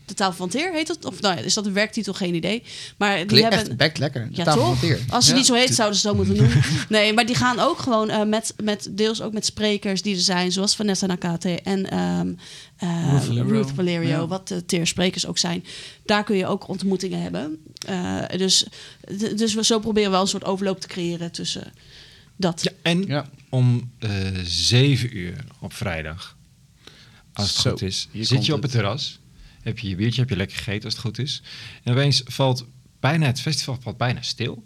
eh, 0.08 0.16
de 0.16 0.24
tafel 0.24 0.36
van 0.36 0.50
Teer 0.50 0.72
heet 0.74 0.88
het? 0.88 1.06
Of 1.06 1.22
nou 1.22 1.36
ja, 1.38 1.42
is 1.42 1.54
dat 1.54 1.66
een 1.66 1.74
werktitel? 1.74 2.14
Geen 2.14 2.36
idee. 2.36 2.64
Maar 2.98 3.16
die 3.18 3.26
Klinkt 3.26 3.50
hebben... 3.50 3.68
echt 3.70 3.78
bekt 3.78 3.98
lekker. 3.98 4.28
De 4.30 4.36
Ja, 4.36 4.44
tafel 4.44 4.62
toch? 4.62 4.80
van 4.80 4.88
Teer. 4.90 5.00
Als 5.10 5.26
ze 5.26 5.32
Ja. 5.32 5.38
niet 5.38 5.46
zo 5.46 5.54
heet, 5.54 5.74
zouden 5.76 6.00
ze 6.00 6.08
het 6.08 6.18
zo 6.18 6.24
moeten 6.24 6.44
noemen. 6.44 6.64
Nee, 6.90 7.14
maar 7.14 7.26
die 7.26 7.36
gaan 7.36 7.60
ook 7.60 7.80
gewoon 7.80 8.10
eh, 8.10 8.24
met, 8.24 8.54
met, 8.64 8.88
deels 8.92 9.22
ook 9.22 9.34
met 9.34 9.46
sprekers 9.46 10.02
die 10.02 10.16
er 10.16 10.22
zijn, 10.22 10.52
zoals 10.52 10.76
Vanessa 10.76 11.06
Nakate 11.06 11.62
en 11.62 11.90
ehm 11.90 12.34
eh, 12.78 13.12
Ruth 13.12 13.24
Valerio. 13.24 13.52
Ruth 13.52 13.72
Valerio, 13.76 14.08
Ja. 14.10 14.28
wat 14.28 14.48
de 14.48 14.66
teer 14.66 14.88
sprekers 14.88 15.26
ook 15.26 15.38
zijn. 15.38 15.64
Daar 16.06 16.24
kun 16.24 16.36
je 16.38 16.48
ook 16.48 16.68
ontmoetingen 16.68 17.22
hebben. 17.22 17.58
Eh, 17.88 18.24
dus, 18.38 18.66
dus 19.36 19.54
we 19.54 19.64
zo 19.64 19.80
proberen 19.80 20.12
wel 20.12 20.22
een 20.22 20.28
soort 20.28 20.46
overloop 20.46 20.80
te 20.82 20.88
creëren 20.88 21.32
tussen 21.32 21.74
dat. 22.36 22.64
Ja, 22.64 22.72
en 22.82 23.04
Ja. 23.08 23.30
om 23.50 23.92
eh 24.00 24.10
zeven 24.44 25.18
uur 25.18 25.44
op 25.60 25.74
vrijdag 25.74 26.36
als 27.34 27.48
het 27.54 27.58
Zo, 27.62 27.70
goed 27.70 27.82
is. 27.82 28.08
Zit 28.14 28.46
je 28.46 28.54
op 28.54 28.62
het 28.62 28.72
het. 28.74 28.82
terras, 28.82 29.20
heb 29.68 29.80
je 29.80 29.90
je 29.90 29.96
biertje, 29.96 30.22
heb 30.22 30.30
je 30.30 30.36
lekker 30.36 30.58
gegeten 30.58 30.84
als 30.84 30.94
het 30.94 31.04
goed 31.04 31.20
is. 31.20 31.42
En 31.84 31.92
opeens 31.94 32.22
valt 32.26 32.66
bijna, 33.00 33.26
het 33.26 33.42
festival 33.42 33.94
bijna 33.98 34.22
stil. 34.22 34.64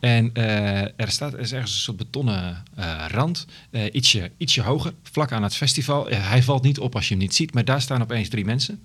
En 0.00 0.30
eh, 0.32 0.80
er 0.82 1.10
staat 1.10 1.32
er 1.32 1.38
is 1.38 1.52
ergens 1.52 1.72
een 1.72 1.80
soort 1.80 1.96
betonnen 1.96 2.62
eh, 2.76 3.04
rand, 3.08 3.46
eh, 3.70 3.84
ietsje, 3.92 4.30
ietsje 4.36 4.62
hoger, 4.62 4.94
vlak 5.02 5.32
aan 5.32 5.42
het 5.42 5.54
festival. 5.54 6.06
Hij 6.08 6.42
valt 6.42 6.62
niet 6.62 6.78
op 6.78 6.94
als 6.94 7.08
je 7.08 7.14
hem 7.14 7.22
niet 7.22 7.34
ziet, 7.34 7.54
maar 7.54 7.64
daar 7.64 7.80
staan 7.80 8.02
opeens 8.02 8.28
drie 8.28 8.44
mensen. 8.44 8.82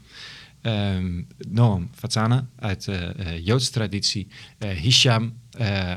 Ehm, 0.62 1.22
Noam 1.38 1.90
Fatzana 1.96 2.48
uit 2.56 2.86
de 2.86 3.42
Joodse 3.44 3.72
traditie, 3.72 4.28
Hisham 4.58 5.34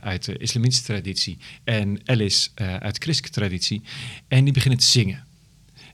uit 0.01 0.25
de 0.25 0.37
islamitische 0.37 0.85
traditie 0.85 1.39
en 1.65 2.01
Alice 2.05 2.49
uit 2.55 3.03
christelijke 3.03 3.39
traditie. 3.39 3.83
En 4.29 4.45
die 4.45 4.53
beginnen 4.53 4.79
te 4.79 4.87
zingen. 4.87 5.28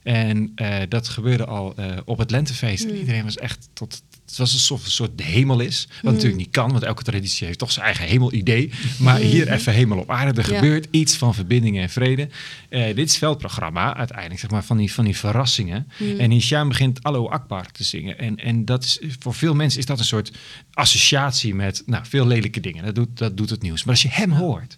En 0.05 0.51
eh, 0.55 0.77
dat 0.89 1.07
gebeurde 1.07 1.45
al 1.45 1.73
eh, 1.75 1.97
op 2.05 2.17
het 2.17 2.31
lentefeest. 2.31 2.83
En 2.83 2.95
iedereen 2.97 3.23
was 3.23 3.37
echt 3.37 3.69
tot. 3.73 4.03
Het 4.25 4.37
was 4.37 4.53
alsof 4.53 4.77
het 4.77 4.85
een 4.87 4.91
soort 4.93 5.21
hemel 5.23 5.59
is. 5.59 5.87
Wat 6.01 6.13
natuurlijk 6.13 6.37
niet 6.39 6.51
kan, 6.51 6.71
want 6.71 6.83
elke 6.83 7.03
traditie 7.03 7.47
heeft 7.47 7.59
toch 7.59 7.71
zijn 7.71 7.85
eigen 7.85 8.05
hemelidee. 8.05 8.71
Maar 8.99 9.17
hier 9.19 9.51
even 9.51 9.73
hemel 9.73 9.97
op 9.97 10.09
aarde. 10.11 10.41
Er 10.41 10.51
Ja. 10.51 10.55
gebeurt 10.55 10.87
iets 10.91 11.15
van 11.15 11.33
verbinding 11.33 11.79
en 11.79 11.89
vrede. 11.89 12.29
Eh, 12.69 12.95
dit 12.95 13.09
is 13.09 13.17
veldprogramma 13.17 13.95
uiteindelijk, 13.95 14.39
zeg 14.39 14.49
maar, 14.49 14.63
van 14.63 14.77
die, 14.77 14.93
van 14.93 15.05
die 15.05 15.17
verrassingen. 15.17 15.87
En 16.17 16.31
Hisham 16.31 16.67
begint 16.67 17.03
Allo 17.03 17.27
Akbar 17.29 17.71
te 17.71 17.83
zingen. 17.83 18.19
En, 18.19 18.35
en 18.37 18.65
dat 18.65 18.83
is, 18.83 18.99
voor 19.19 19.33
veel 19.33 19.55
mensen 19.55 19.79
is 19.79 19.85
dat 19.85 19.99
een 19.99 20.05
soort 20.05 20.31
associatie 20.73 21.55
met 21.55 21.83
nou, 21.85 22.03
veel 22.07 22.27
lelijke 22.27 22.59
dingen. 22.59 22.85
Dat 22.85 22.95
doet, 22.95 23.17
dat 23.17 23.37
doet 23.37 23.49
het 23.49 23.61
nieuws. 23.61 23.83
Maar 23.83 23.93
als 23.93 24.03
je 24.03 24.09
hem 24.11 24.31
hoort, 24.31 24.77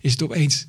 is 0.00 0.12
het 0.12 0.22
opeens... 0.22 0.66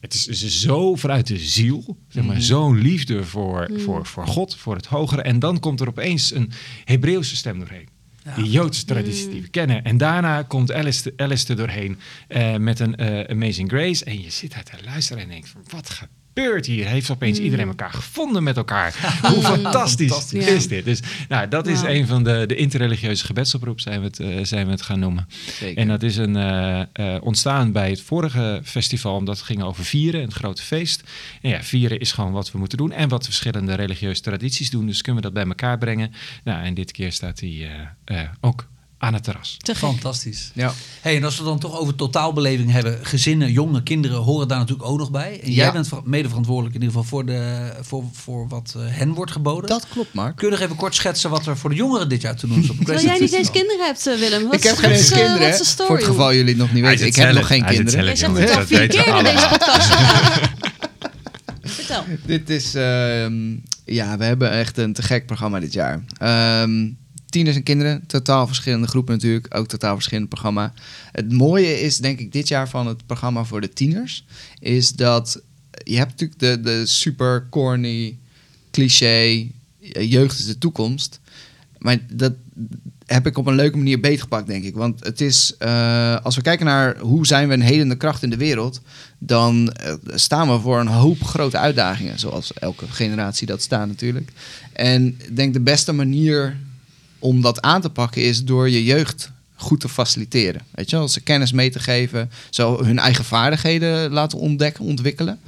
Het 0.00 0.14
is, 0.14 0.26
is 0.26 0.60
zo 0.60 0.94
vanuit 0.94 1.26
de 1.26 1.38
ziel, 1.38 1.96
zeg 2.08 2.24
maar, 2.24 2.40
zo'n 2.40 2.78
liefde 2.78 3.24
voor, 3.24 3.70
voor, 3.76 4.06
voor 4.06 4.26
God, 4.26 4.56
voor 4.56 4.74
het 4.74 4.86
hogere. 4.86 5.22
En 5.22 5.38
dan 5.38 5.60
komt 5.60 5.80
er 5.80 5.88
opeens 5.88 6.34
een 6.34 6.52
Hebreeuwse 6.84 7.36
stem 7.36 7.58
doorheen. 7.58 7.88
Die 8.36 8.50
Joodse 8.50 8.84
traditie 8.84 9.28
die 9.28 9.42
we 9.42 9.48
kennen. 9.48 9.84
En 9.84 9.96
daarna 9.96 10.42
komt 10.42 10.72
Alice, 10.72 11.12
Alice 11.16 11.48
er 11.48 11.56
doorheen 11.56 11.98
eh, 12.28 12.56
met 12.56 12.80
een 12.80 12.96
eh, 12.96 13.30
Amazing 13.30 13.68
Grace. 13.68 14.04
En 14.04 14.22
je 14.22 14.30
zit 14.30 14.52
daar 14.52 14.62
te 14.62 14.76
luisteren 14.84 15.22
en 15.22 15.28
denkt 15.28 15.48
van, 15.48 15.60
wat 15.70 16.00
gebeurt 16.34 16.66
hier? 16.66 16.86
Heeft 16.86 17.10
opeens 17.10 17.38
iedereen 17.38 17.68
elkaar 17.68 17.92
gevonden 17.92 18.42
met 18.42 18.56
elkaar? 18.56 18.94
Hoe 19.34 19.42
fantastisch, 19.42 20.10
Fantastisch. 20.10 20.46
is 20.46 20.68
dit? 20.68 20.84
Dus 20.84 21.00
nou, 21.28 21.48
dat 21.48 21.66
is 21.66 21.82
een 21.82 22.06
van 22.06 22.24
de, 22.24 22.44
de 22.46 22.56
interreligieuze 22.56 23.26
gebedsoproep, 23.26 23.80
zijn 23.80 24.00
we 24.00 24.06
het, 24.06 24.20
eh, 24.20 24.38
zijn 24.42 24.66
we 24.66 24.72
het 24.72 24.82
gaan 24.82 24.98
noemen. 24.98 25.28
Zeker. 25.52 25.78
En 25.78 25.88
dat 25.88 26.02
is 26.02 26.16
een, 26.16 26.36
eh, 26.36 26.80
eh, 26.80 27.22
ontstaan 27.22 27.72
bij 27.72 27.90
het 27.90 28.00
vorige 28.00 28.60
festival, 28.64 29.14
omdat 29.14 29.36
het 29.36 29.46
ging 29.46 29.62
over 29.62 29.84
vieren, 29.84 30.22
een 30.22 30.32
grote 30.32 30.62
feest. 30.62 31.02
En 31.42 31.50
ja, 31.50 31.62
vieren 31.62 32.00
is 32.00 32.12
gewoon 32.12 32.32
wat 32.32 32.52
we 32.52 32.58
moeten 32.58 32.78
doen 32.78 32.92
en 32.92 33.08
wat 33.08 33.24
verschillende 33.24 33.74
religieuze 33.74 34.20
tradities 34.20 34.70
doen. 34.70 34.86
Dus 34.86 35.02
kunnen 35.02 35.22
we 35.22 35.28
dat 35.28 35.36
bij 35.36 35.46
elkaar 35.48 35.78
brengen. 35.78 36.12
Nou, 36.44 36.64
en 36.64 36.74
dit 36.74 36.92
keer 36.92 37.12
staat 37.12 37.40
hij 37.40 37.70
eh, 38.04 38.20
eh, 38.20 38.28
ook 38.40 38.68
aan 39.02 39.14
het 39.14 39.22
terras. 39.24 39.56
Te. 39.58 39.74
Fantastisch. 39.74 40.50
Ja. 40.54 40.72
Hey, 41.00 41.16
en 41.16 41.24
als 41.24 41.38
we 41.38 41.44
dan 41.44 41.58
toch 41.58 41.78
over 41.78 41.94
totaalbeleving 41.94 42.70
hebben, 42.70 42.98
gezinnen, 43.02 43.52
jonge 43.52 43.82
kinderen 43.82 44.16
horen 44.18 44.48
daar 44.48 44.58
natuurlijk 44.58 44.88
ook 44.88 44.98
nog 44.98 45.10
bij. 45.10 45.40
En 45.42 45.52
jij 45.52 45.64
Ja. 45.64 45.72
bent 45.72 45.88
ver- 45.88 46.00
mede 46.04 46.28
verantwoordelijk 46.28 46.74
in 46.74 46.80
ieder 46.82 46.96
geval 46.96 47.08
voor, 47.08 47.26
de, 47.26 47.70
voor, 47.80 48.04
voor 48.12 48.48
wat 48.48 48.74
eh, 48.76 48.82
hen 48.86 49.12
wordt 49.12 49.32
geboden. 49.32 49.68
Dat 49.68 49.86
klopt, 49.88 50.14
Mark. 50.14 50.36
Kun 50.36 50.46
je 50.46 50.52
nog 50.52 50.62
even 50.62 50.76
kort 50.76 50.94
schetsen 50.94 51.30
wat 51.30 51.46
er 51.46 51.56
voor 51.56 51.70
de 51.70 51.76
jongeren 51.76 52.08
dit 52.08 52.20
jaar 52.22 52.36
te 52.36 52.46
doen 52.46 52.62
is 52.62 52.70
op 52.70 52.76
Terwijl 52.76 53.04
jij 53.04 53.18
niet 53.18 53.32
eens 53.32 53.50
kinderen 53.50 53.86
hebt, 53.86 54.06
eh, 54.06 54.18
Willem. 54.18 54.44
Wat 54.44 54.54
ik 54.54 54.62
heb 54.62 54.76
geen 54.76 54.90
eens 54.90 55.10
eh, 55.10 55.18
kinderen, 55.18 55.54
story, 55.64 55.88
voor 55.88 55.96
het 55.96 56.06
geval 56.06 56.34
jullie 56.34 56.48
het 56.48 56.58
nog 56.58 56.72
niet 56.72 56.84
weten. 56.84 57.06
Ik 57.06 57.14
heb 57.14 57.32
nog 57.34 57.46
geen 57.46 57.64
kinderen. 57.64 58.04
Jij 58.04 58.16
zegt 58.16 58.38
het 58.38 58.50
al 58.56 58.66
vier 58.66 58.86
keer 58.86 59.16
in 59.16 59.24
deze 59.24 59.46
podcast. 59.50 59.92
Vertel. 61.62 62.04
Dit 62.26 62.50
is, 62.50 62.74
ehm, 62.74 63.56
ja, 63.84 64.16
we 64.18 64.24
hebben 64.24 64.50
echt 64.50 64.78
een 64.78 64.92
te 64.92 65.02
gek 65.02 65.26
programma 65.26 65.60
dit 65.60 65.72
jaar. 65.72 66.04
Ehm, 66.18 66.88
tieners 67.30 67.56
en 67.56 67.62
kinderen, 67.62 68.06
totaal 68.06 68.46
verschillende 68.46 68.86
groepen 68.86 69.14
natuurlijk, 69.14 69.56
ook 69.56 69.66
totaal 69.66 69.94
verschillend 69.94 70.28
programma. 70.28 70.72
Het 71.12 71.32
mooie 71.32 71.80
is, 71.80 71.98
denk 71.98 72.18
ik, 72.18 72.32
dit 72.32 72.48
jaar 72.48 72.68
van 72.68 72.86
het 72.86 73.06
programma 73.06 73.44
voor 73.44 73.60
de 73.60 73.72
tieners, 73.72 74.24
is 74.58 74.92
dat 74.92 75.42
je 75.84 75.96
hebt 75.96 76.10
natuurlijk 76.10 76.40
de, 76.40 76.60
de 76.60 76.86
super 76.86 77.46
corny, 77.50 78.18
cliché, 78.70 79.46
eh, 79.92 80.10
jeugd 80.10 80.38
is 80.38 80.46
de 80.46 80.58
toekomst. 80.58 81.20
Maar 81.78 81.98
dat 82.12 82.32
heb 83.06 83.26
ik 83.26 83.38
op 83.38 83.46
een 83.46 83.54
leuke 83.54 83.76
manier 83.76 84.00
beetgepakt, 84.00 84.46
denk 84.46 84.64
ik. 84.64 84.74
Want 84.74 85.04
het 85.04 85.20
is, 85.20 85.54
eh, 85.58 86.16
als 86.22 86.36
we 86.36 86.42
kijken 86.42 86.66
naar 86.66 86.98
hoe 86.98 87.26
zijn 87.26 87.48
we 87.48 87.54
een 87.54 87.60
helende 87.60 87.96
kracht 87.96 88.22
in 88.22 88.30
de 88.30 88.36
wereld, 88.36 88.80
dan 89.18 89.72
eh, 89.72 89.94
staan 90.04 90.48
we 90.48 90.60
voor 90.60 90.80
een 90.80 90.86
hoop 90.86 91.22
grote 91.22 91.58
uitdagingen, 91.58 92.18
zoals 92.18 92.52
elke 92.52 92.88
generatie 92.88 93.46
dat 93.46 93.62
staat 93.62 93.86
natuurlijk. 93.86 94.32
En 94.72 95.06
ik 95.06 95.36
denk 95.36 95.52
de 95.52 95.60
beste 95.60 95.92
manier 95.92 96.56
om 97.20 97.40
dat 97.40 97.60
aan 97.60 97.80
te 97.80 97.90
pakken 97.90 98.22
is 98.22 98.44
door 98.44 98.70
je 98.70 98.84
jeugd 98.84 99.30
goed 99.54 99.80
te 99.80 99.88
faciliteren. 99.88 100.60
Weet 100.70 100.90
je 100.90 100.96
wel, 100.96 101.08
ze 101.08 101.20
kennis 101.20 101.52
mee 101.52 101.70
te 101.70 101.78
geven, 101.78 102.30
zo 102.50 102.84
hun 102.84 102.98
eigen 102.98 103.24
vaardigheden 103.24 104.10
laten 104.10 104.38
ontdekken, 104.38 104.84
ontwikkelen. 104.84 105.40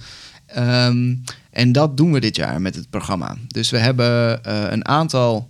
Ehm, 0.46 1.14
en 1.50 1.72
dat 1.72 1.96
doen 1.96 2.12
we 2.12 2.20
dit 2.20 2.36
jaar 2.36 2.60
met 2.60 2.74
het 2.74 2.90
programma. 2.90 3.36
Dus 3.48 3.70
we 3.70 3.78
hebben 3.78 4.44
eh, 4.44 4.64
een 4.70 4.86
aantal 4.86 5.48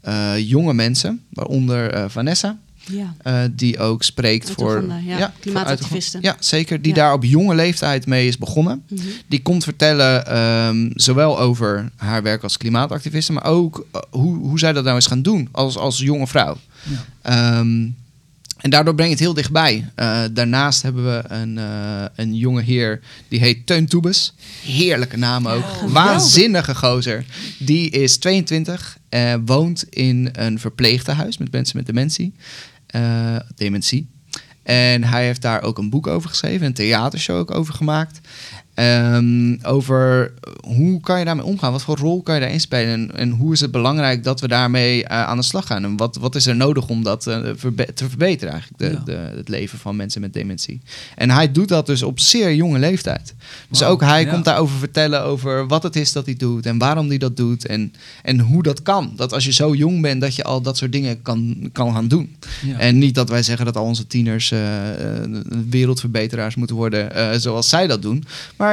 eh, 0.00 0.38
jonge 0.38 0.74
mensen, 0.74 1.22
waaronder 1.28 1.92
eh, 1.92 2.04
Vanessa, 2.08 2.58
Ja. 2.86 3.14
eh, 3.22 3.42
die 3.52 3.78
ook 3.78 4.02
spreekt 4.02 4.48
Uit 4.48 4.54
voor 4.56 4.82
Oeganda, 4.82 4.98
ja. 5.18 5.32
Klimaatactivisten. 5.40 6.20
Ja, 6.22 6.36
zeker. 6.38 6.82
Die 6.82 6.94
Ja. 6.94 6.98
daar 6.98 7.12
op 7.12 7.24
jonge 7.24 7.54
leeftijd 7.54 8.06
mee 8.06 8.26
is 8.28 8.38
begonnen. 8.38 8.82
Mhm. 8.88 9.00
Die 9.28 9.42
komt 9.42 9.64
vertellen 9.64 10.26
ehm, 10.26 10.90
zowel 10.94 11.38
over 11.40 11.90
haar 11.96 12.22
werk 12.22 12.42
als 12.42 12.56
klimaatactiviste, 12.56 13.32
maar 13.32 13.44
ook 13.44 13.86
eh, 13.92 14.00
hoe, 14.10 14.36
hoe 14.38 14.58
zij 14.58 14.72
dat 14.72 14.84
nou 14.84 14.96
eens 14.96 15.06
gaan 15.06 15.22
doen 15.22 15.48
als, 15.52 15.76
als 15.76 15.98
jonge 15.98 16.26
vrouw. 16.26 16.56
Ja. 16.82 17.04
Ehm, 17.22 17.86
en 18.58 18.70
daardoor 18.70 18.94
breng 18.94 19.08
je 19.08 19.14
het 19.14 19.24
heel 19.24 19.34
dichtbij. 19.34 19.90
Eh, 19.94 20.22
daarnaast 20.32 20.82
hebben 20.82 21.04
we 21.04 21.22
een, 21.28 21.58
eh, 21.58 22.04
een 22.14 22.34
jonge 22.36 22.62
heer, 22.62 23.00
die 23.28 23.40
heet 23.40 23.66
Teun 23.66 23.86
Toebes. 23.86 24.32
Heerlijke 24.64 25.16
naam 25.16 25.48
ook. 25.48 25.64
Waanzinnige 25.86 26.74
gozer. 26.74 27.24
Die 27.58 27.90
is 27.90 28.16
22, 28.16 28.98
eh, 29.08 29.34
woont 29.44 29.84
in 29.90 30.28
een 30.32 30.58
verpleegtehuis 30.58 31.38
met 31.38 31.52
mensen 31.52 31.76
met 31.76 31.86
dementie. 31.86 32.32
Eh, 32.92 33.36
dementie. 33.54 34.10
En 34.62 35.04
hij 35.04 35.24
heeft 35.24 35.42
daar 35.42 35.62
ook 35.62 35.78
een 35.78 35.90
boek 35.90 36.06
over 36.06 36.28
geschreven, 36.28 36.66
een 36.66 36.74
theatershow 36.74 37.36
ook 37.36 37.50
over 37.50 37.74
gemaakt. 37.74 38.20
Ehm, 38.82 39.56
over 39.62 40.32
hoe 40.60 41.00
kan 41.00 41.18
je 41.18 41.24
daarmee 41.24 41.44
omgaan? 41.44 41.72
Wat 41.72 41.82
voor 41.82 41.96
rol 41.96 42.22
kan 42.22 42.34
je 42.34 42.40
daarin 42.40 42.60
spelen? 42.60 42.92
En, 42.92 43.16
en 43.16 43.30
hoe 43.30 43.52
is 43.52 43.60
het 43.60 43.70
belangrijk 43.70 44.24
dat 44.24 44.40
we 44.40 44.48
daarmee 44.48 45.04
eh, 45.04 45.22
aan 45.22 45.36
de 45.36 45.42
slag 45.42 45.66
gaan? 45.66 45.84
En 45.84 45.96
wat, 45.96 46.16
wat 46.16 46.34
is 46.34 46.46
er 46.46 46.56
nodig 46.56 46.88
om 46.88 47.02
dat 47.02 47.26
eh, 47.26 47.40
verbe- 47.54 47.92
te 47.94 48.08
verbeteren, 48.08 48.52
eigenlijk, 48.52 48.82
de, 48.82 48.90
Ja. 48.90 49.02
de, 49.04 49.36
het 49.36 49.48
leven 49.48 49.78
van 49.78 49.96
mensen 49.96 50.20
met 50.20 50.32
dementie? 50.32 50.80
En 51.16 51.30
hij 51.30 51.52
doet 51.52 51.68
dat 51.68 51.86
dus 51.86 52.02
op 52.02 52.20
zeer 52.20 52.54
jonge 52.54 52.78
leeftijd. 52.78 53.34
Dus 53.68 53.82
ook 53.82 54.00
hij 54.00 54.24
ja. 54.24 54.30
komt 54.30 54.44
daarover 54.44 54.78
vertellen 54.78 55.22
over 55.22 55.66
wat 55.66 55.82
het 55.82 55.96
is 55.96 56.12
dat 56.12 56.24
hij 56.26 56.34
doet 56.34 56.66
en 56.66 56.78
waarom 56.78 57.08
hij 57.08 57.18
dat 57.18 57.36
doet 57.36 57.66
en, 57.66 57.92
en 58.22 58.40
hoe 58.40 58.62
dat 58.62 58.82
kan. 58.82 59.12
Dat 59.16 59.32
als 59.32 59.44
je 59.44 59.52
zo 59.52 59.74
jong 59.74 60.00
bent, 60.02 60.20
dat 60.20 60.34
je 60.34 60.44
al 60.44 60.62
dat 60.62 60.76
soort 60.76 60.92
dingen 60.92 61.22
kan, 61.22 61.68
kan 61.72 61.92
gaan 61.92 62.08
doen. 62.08 62.36
Ja. 62.66 62.78
En 62.78 62.98
niet 62.98 63.14
dat 63.14 63.28
wij 63.28 63.42
zeggen 63.42 63.66
dat 63.66 63.76
al 63.76 63.84
onze 63.84 64.06
tieners 64.06 64.50
eh, 64.50 64.60
wereldverbeteraars 65.70 66.54
moeten 66.54 66.76
worden 66.76 67.40
zoals 67.40 67.68
zij 67.68 67.86
dat 67.86 68.02
doen. 68.02 68.24
Maar 68.56 68.71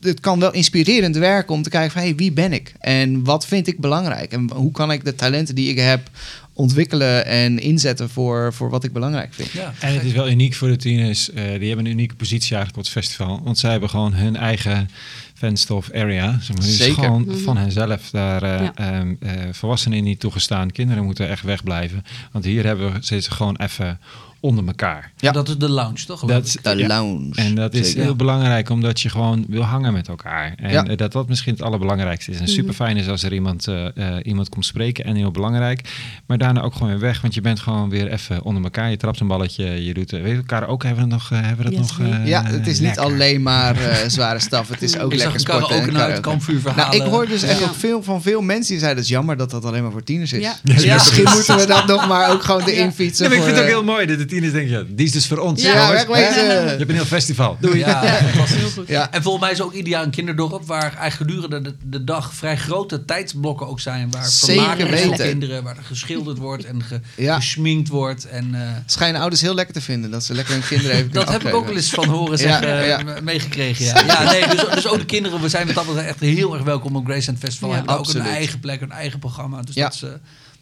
het 0.00 0.20
kan 0.20 0.38
wel 0.40 0.52
inspirerend 0.52 1.16
werken 1.16 1.54
om 1.54 1.62
te 1.62 1.70
kijken 1.70 1.90
van 1.92 2.00
hey, 2.02 2.14
wie 2.14 2.32
ben 2.32 2.52
ik? 2.52 2.72
En 2.80 3.24
wat 3.24 3.46
vind 3.46 3.66
ik 3.66 3.80
belangrijk? 3.80 4.32
En 4.32 4.50
hoe 4.54 4.72
kan 4.72 4.92
ik 4.92 5.04
de 5.04 5.14
talenten 5.14 5.54
die 5.54 5.68
ik 5.70 5.78
heb 5.78 6.10
ontwikkelen 6.52 7.26
en 7.26 7.58
inzetten 7.58 8.10
voor, 8.10 8.52
voor 8.54 8.70
wat 8.70 8.84
ik 8.84 8.92
belangrijk 8.92 9.34
vind? 9.34 9.50
Ja, 9.50 9.72
En 9.80 9.94
het 9.94 10.04
is 10.04 10.12
wel 10.12 10.28
uniek 10.30 10.54
voor 10.54 10.68
de 10.68 10.76
tieners. 10.76 11.30
eh, 11.32 11.44
die 11.58 11.68
hebben 11.68 11.86
een 11.86 11.92
unieke 11.92 12.14
positie 12.14 12.56
eigenlijk 12.56 12.76
op 12.86 12.94
het 12.94 13.04
festival. 13.04 13.40
Want 13.44 13.58
zij 13.58 13.70
hebben 13.70 13.90
gewoon 13.90 14.14
hun 14.14 14.36
eigen 14.36 14.88
venstof 15.34 15.90
area. 15.92 16.38
Zeg 16.40 16.56
maar. 16.56 16.66
Is 16.66 16.76
Zeker. 16.76 16.94
gewoon 17.04 17.22
Mhm. 17.22 17.36
van 17.38 17.56
henzelf 17.56 18.10
daar 18.10 18.42
eh, 18.42 18.60
Ja. 18.62 18.72
ehm, 18.74 19.14
eh, 19.20 19.32
volwassenen 19.52 20.04
niet 20.04 20.20
toegestaan. 20.20 20.70
Kinderen 20.72 21.04
moeten 21.04 21.28
echt 21.28 21.42
wegblijven. 21.42 22.04
Want 22.32 22.44
hier 22.44 22.64
hebben 22.64 22.92
we 22.92 22.98
zitten 23.00 23.32
gewoon 23.32 23.56
even 23.56 24.00
onder 24.40 24.66
elkaar. 24.66 25.12
Ja. 25.16 25.32
Dat 25.32 25.48
is 25.48 25.56
de 25.56 25.68
lounge, 25.68 26.04
toch? 26.06 26.20
Dat 26.24 26.44
is- 26.46 26.56
De 26.62 26.76
ja. 26.76 26.86
lounge. 26.86 27.30
En 27.34 27.54
dat 27.54 27.74
is 27.74 27.86
Zeker. 27.86 28.02
heel 28.02 28.16
belangrijk, 28.16 28.70
omdat 28.70 29.00
je 29.00 29.08
gewoon 29.08 29.44
wil 29.48 29.62
hangen 29.62 29.92
met 29.92 30.08
elkaar. 30.08 30.52
En 30.56 30.70
Ja. 30.70 30.84
eh, 30.86 30.96
dat 30.96 31.12
dat 31.12 31.28
misschien 31.28 31.52
het 31.52 31.62
allerbelangrijkste 31.62 32.30
is. 32.30 32.36
En 32.36 32.42
Mhm. 32.42 32.52
super 32.52 32.74
fijn 32.74 32.96
is 32.96 33.08
als 33.08 33.22
er 33.22 33.32
iemand, 33.32 33.66
eh, 33.66 33.86
eh, 33.96 34.16
iemand 34.22 34.48
komt 34.48 34.64
spreken 34.64 35.04
en 35.04 35.14
heel 35.14 35.30
belangrijk. 35.30 35.88
Maar 36.26 36.38
daarna 36.38 36.62
ook 36.62 36.72
gewoon 36.72 36.88
weer 36.88 36.98
weg, 36.98 37.20
want 37.20 37.34
je 37.34 37.40
bent 37.40 37.60
gewoon 37.60 37.88
weer 37.90 38.12
even 38.12 38.42
onder 38.42 38.62
elkaar. 38.62 38.90
Je 38.90 38.96
trapt 38.96 39.20
een 39.20 39.26
balletje, 39.26 39.84
je 39.84 39.94
doet... 39.94 40.12
eh, 40.12 40.22
Weet 40.22 40.30
je 40.30 40.36
elkaar 40.36 40.68
ook, 40.68 40.82
hebben 40.82 41.04
we 41.04 41.10
dat 41.10 41.18
nog? 41.18 41.30
eh, 41.30 41.46
hebben 41.46 41.64
we 41.64 41.70
dat 41.70 41.80
Yes, 41.80 41.96
nog 41.96 42.06
eh, 42.08 42.26
ja, 42.26 42.44
het 42.44 42.66
is 42.66 42.72
niet 42.78 42.80
lekker. 42.96 43.02
alleen 43.02 43.42
maar 43.42 43.76
eh, 43.76 44.08
zware 44.16 44.38
staf. 44.38 44.68
Het 44.68 44.82
is 44.82 44.98
ook 44.98 45.12
Ik 45.12 45.16
lekker 45.18 45.34
een 45.34 45.40
sporten. 45.40 45.88
en 45.88 45.94
het 46.10 46.20
kampvuur 46.20 46.60
verhalen. 46.60 46.96
Nou, 46.98 47.04
ik 47.06 47.10
hoor 47.12 47.26
dus 47.26 47.42
echt 47.42 47.58
Ja. 47.60 47.66
ook 47.66 47.74
veel 47.74 48.02
van 48.02 48.22
veel 48.22 48.40
mensen 48.40 48.68
die 48.70 48.78
zeiden... 48.78 48.98
het 49.02 49.10
is 49.10 49.16
jammer 49.16 49.36
dat 49.36 49.50
dat 49.50 49.64
alleen 49.64 49.82
maar 49.82 49.92
voor 49.92 50.04
tieners 50.04 50.32
is. 50.32 50.42
Ja. 50.42 50.54
Dus 50.62 50.82
Ja. 50.82 50.94
misschien 50.94 51.24
moeten 51.32 51.56
we 51.56 51.66
dat 51.66 51.86
nog 51.86 52.08
maar 52.08 52.30
ook 52.30 52.42
gewoon 52.42 52.62
erin 52.62 52.84
Ja. 52.84 52.92
fietsen. 52.92 53.24
Ja, 53.24 53.30
maar 53.30 53.38
ik 53.38 53.44
vind 53.44 53.56
het 53.56 53.64
ook 53.66 53.70
eh, 53.70 53.76
heel 53.76 53.84
mooi 53.94 54.06
dat 54.06 54.18
de 54.28 54.34
tieners 54.34 54.52
denken, 54.52 54.78
ja, 54.78 54.84
die 54.94 55.06
is 55.06 55.12
dus 55.12 55.26
voor 55.26 55.38
ons. 55.38 55.62
Ja, 55.62 55.92
wegwezen. 55.92 56.44
Je 56.44 56.50
hebt 56.78 56.88
een 56.88 56.94
heel 56.94 57.04
festival. 57.04 57.56
Doei. 57.60 57.78
Ja. 57.78 58.00
Heel 58.04 58.70
goed. 58.70 58.88
Ja. 58.88 59.10
En 59.12 59.22
volgens 59.22 59.44
mij 59.44 59.52
is 59.52 59.60
ook 59.60 59.72
ieder 59.72 59.88
jaar 59.90 60.02
een 60.02 60.10
kinderdorp 60.10 60.66
waar 60.66 60.96
eigenlijk 60.96 61.16
gedurende 61.16 61.62
de, 61.62 61.76
de 61.88 62.04
dag 62.04 62.34
vrij 62.34 62.56
grote 62.56 63.04
tijdsblokken 63.04 63.68
ook 63.68 63.80
zijn. 63.80 64.10
Waar 64.10 64.26
Zeker 64.26 64.54
vermaken 64.62 64.86
is 64.88 65.00
voor 65.00 65.10
weten. 65.10 65.26
kinderen, 65.28 65.62
waar 65.62 65.76
er 65.76 65.82
geschilderd 65.82 66.38
wordt 66.38 66.64
en 66.64 66.82
ge, 66.82 67.00
Ja. 67.16 67.34
gesminkt 67.36 67.88
wordt. 67.88 68.24
En, 68.28 68.54
eh, 68.54 68.60
Schijnen 68.86 69.20
ouders 69.20 69.40
heel 69.42 69.54
lekker 69.54 69.74
te 69.74 69.80
vinden 69.80 70.10
dat 70.10 70.24
ze 70.24 70.34
lekker 70.34 70.54
hun 70.54 70.62
kinderen 70.66 70.96
even 70.96 71.12
dat 71.12 71.28
heb 71.30 71.46
ik 71.46 71.54
ook 71.54 71.66
wel 71.66 71.76
eens 71.76 71.90
van 71.90 72.08
horen 72.08 72.38
zeggen, 72.38 72.86
ja. 72.86 72.98
eh, 73.04 73.22
meegekregen. 73.22 73.84
Ja. 73.84 74.02
Ja, 74.06 74.30
nee, 74.30 74.48
dus, 74.48 74.64
dus 74.74 74.86
ook 74.88 74.98
de 74.98 75.04
kinderen, 75.04 75.40
we 75.40 75.48
zijn 75.48 75.66
met 75.66 75.74
dat 75.74 75.96
echt 75.96 76.20
heel 76.20 76.54
erg 76.54 76.62
welkom 76.62 76.96
op 76.96 77.04
Graceland 77.04 77.38
Festival. 77.38 77.68
Ja. 77.68 77.74
hebben 77.76 77.98
ook 77.98 78.14
een 78.14 78.20
eigen 78.20 78.60
plek, 78.60 78.80
een 78.80 78.92
eigen 78.92 79.18
programma. 79.18 79.62
Dus 79.62 79.74
Ja. 79.74 79.84
dat, 79.84 79.94
is, 79.94 80.02
eh, 80.02 80.08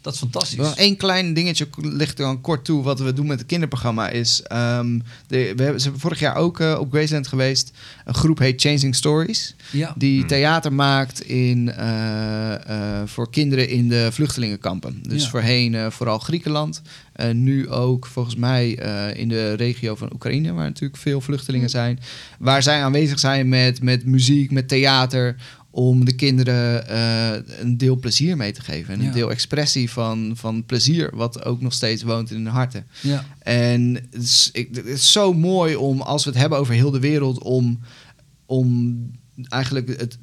dat 0.07 0.15
is 0.15 0.19
fantastisch. 0.31 0.57
Nog 0.57 0.75
één 0.77 0.97
klein 0.97 1.33
dingetje 1.33 1.67
ligt 1.81 2.19
er 2.19 2.25
dan 2.25 2.41
kort 2.41 2.65
toe. 2.65 2.83
Wat 2.83 2.99
we 2.99 3.13
doen 3.13 3.27
met 3.27 3.37
het 3.39 3.47
kinderprogramma 3.47 4.09
is... 4.09 4.41
ehm, 4.43 4.99
de, 5.27 5.53
we 5.55 5.63
hebben, 5.63 5.77
ze 5.77 5.83
hebben 5.83 6.01
vorig 6.01 6.19
jaar 6.19 6.35
ook 6.35 6.59
eh, 6.59 6.77
op 6.79 6.91
Graceland 6.91 7.27
geweest. 7.27 7.71
Een 8.05 8.13
groep 8.13 8.39
heet 8.39 8.61
Changing 8.61 8.95
Stories. 8.95 9.55
Ja. 9.71 9.93
Die 9.97 10.19
Hmm. 10.19 10.27
theater 10.27 10.73
maakt 10.73 11.21
in, 11.21 11.71
eh, 11.71 12.53
eh, 13.01 13.07
voor 13.07 13.29
kinderen 13.31 13.69
in 13.69 13.89
de 13.89 14.07
vluchtelingenkampen. 14.11 14.99
Dus 15.01 15.23
Ja. 15.23 15.29
voorheen 15.29 15.75
eh, 15.75 15.89
vooral 15.89 16.19
Griekenland. 16.19 16.81
Eh, 17.13 17.31
nu 17.31 17.69
ook 17.69 18.05
volgens 18.05 18.35
mij 18.35 18.77
eh, 18.77 19.19
in 19.19 19.27
de 19.27 19.53
regio 19.53 19.95
van 19.95 20.09
Oekraïne, 20.13 20.53
waar 20.53 20.65
natuurlijk 20.65 21.01
veel 21.01 21.21
vluchtelingen 21.21 21.69
zijn. 21.69 21.99
Waar 22.39 22.63
zij 22.63 22.83
aanwezig 22.83 23.19
zijn 23.19 23.49
met, 23.49 23.81
met 23.81 24.05
muziek, 24.05 24.51
met 24.51 24.67
theater. 24.67 25.35
Om 25.69 26.05
de 26.05 26.15
kinderen 26.15 26.87
eh, 26.87 27.59
een 27.59 27.77
deel 27.77 27.95
plezier 27.95 28.37
mee 28.37 28.51
te 28.51 28.61
geven. 28.61 28.93
En 28.93 29.01
Ja. 29.01 29.07
een 29.07 29.13
deel 29.13 29.31
expressie 29.31 29.89
van, 29.91 30.31
van 30.35 30.65
plezier, 30.65 31.09
wat 31.15 31.45
ook 31.45 31.61
nog 31.61 31.73
steeds 31.73 32.03
woont 32.03 32.29
in 32.29 32.35
hun 32.35 32.45
harten. 32.53 32.85
Ja. 33.01 33.25
En 33.39 33.93
het 34.11 34.23
is, 34.23 34.49
ik, 34.53 34.75
het 34.75 34.85
is 34.85 35.11
zo 35.11 35.33
mooi 35.33 35.75
om, 35.75 36.01
als 36.01 36.23
we 36.23 36.29
het 36.29 36.39
hebben 36.39 36.59
over 36.59 36.73
heel 36.73 36.91
de 36.91 36.99
wereld, 36.99 37.43
om, 37.43 37.79
om 38.45 38.97
eigenlijk 39.47 39.99
het, 39.99 40.17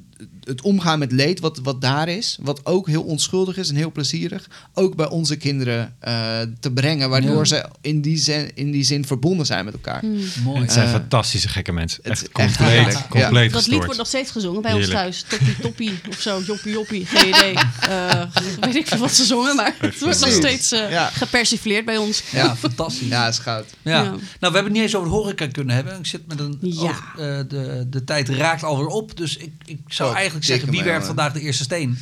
het 0.44 0.62
omgaan 0.62 0.98
met 0.98 1.12
leed 1.12 1.40
wat, 1.40 1.58
wat 1.62 1.80
daar 1.80 2.08
is, 2.08 2.38
wat 2.42 2.66
ook 2.66 2.86
heel 2.86 3.02
onschuldig 3.02 3.56
is 3.56 3.68
en 3.68 3.74
heel 3.76 3.92
plezierig, 3.92 4.48
ook 4.74 4.96
bij 4.96 5.08
onze 5.08 5.36
kinderen 5.36 5.94
eh, 6.00 6.40
te 6.60 6.70
brengen, 6.72 7.08
waardoor 7.10 7.36
Ja. 7.38 7.44
ze 7.44 7.64
in 7.80 8.00
die, 8.00 8.16
zin, 8.16 8.50
in 8.54 8.70
die 8.70 8.84
zin 8.84 9.04
verbonden 9.06 9.46
zijn 9.46 9.64
met 9.64 9.74
elkaar. 9.74 10.00
Hmm. 10.00 10.20
Mooi. 10.44 10.60
Het 10.60 10.72
zijn 10.72 10.86
Eh, 10.86 10.92
fantastische 10.92 11.48
gekke 11.48 11.72
mensen. 11.72 12.00
het 12.02 12.12
Echt 12.12 12.32
compleet, 12.32 12.68
heerlijk. 12.68 13.08
compleet 13.08 13.52
Dat 13.52 13.66
lied 13.66 13.84
wordt 13.84 13.96
nog 13.98 14.06
steeds 14.06 14.30
gezongen 14.30 14.62
bij 14.62 14.72
Heerlijk. 14.72 14.92
ons 14.92 15.00
thuis. 15.02 15.22
Toppie 15.38 15.56
toppie 15.60 15.92
of 16.08 16.20
zo, 16.20 16.40
joppie 16.46 16.72
joppie, 16.72 17.06
geen 17.06 17.28
idee. 17.28 17.54
Eh, 17.88 18.22
weet 18.60 18.74
ik 18.74 18.86
veel 18.86 18.98
wat 18.98 19.12
ze 19.14 19.24
zongen, 19.24 19.56
maar 19.56 19.74
het 19.78 20.00
wordt 20.00 20.20
nog 20.20 20.30
steeds 20.32 20.72
eh, 20.72 20.90
Ja. 20.90 21.06
gepersifleerd 21.08 21.84
bij 21.84 21.96
ons. 21.96 22.22
ja, 22.32 22.56
fantastisch. 22.66 23.08
Ja, 23.08 23.28
is 23.28 23.38
goud. 23.38 23.64
Ja. 23.82 23.90
Ja. 24.02 24.02
Nou, 24.02 24.18
we 24.18 24.26
hebben 24.40 24.64
het 24.64 24.72
niet 24.72 24.82
eens 24.82 24.94
over 24.96 25.10
horeca 25.10 25.46
kunnen 25.46 25.74
hebben. 25.74 25.98
Ik 25.98 26.06
zit 26.06 26.26
met 26.26 26.40
een... 26.40 26.58
Ja. 26.60 26.80
oog- 26.82 27.12
eh, 27.18 27.38
de, 27.48 27.86
de 27.90 28.04
tijd 28.04 28.28
raakt 28.28 28.62
alweer 28.62 28.86
op. 28.86 29.16
Dus 29.16 29.36
ik, 29.36 29.52
ik 29.64 29.78
zou 29.86 30.08
Oh, 30.10 30.14
eigenlijk 30.14 30.33
dikke 30.40 30.46
zeggen, 30.46 30.70
wie 30.70 30.82
werpt 30.82 31.06
vandaag 31.06 31.32
de 31.32 31.40
eerste 31.40 31.62
steen? 31.64 31.98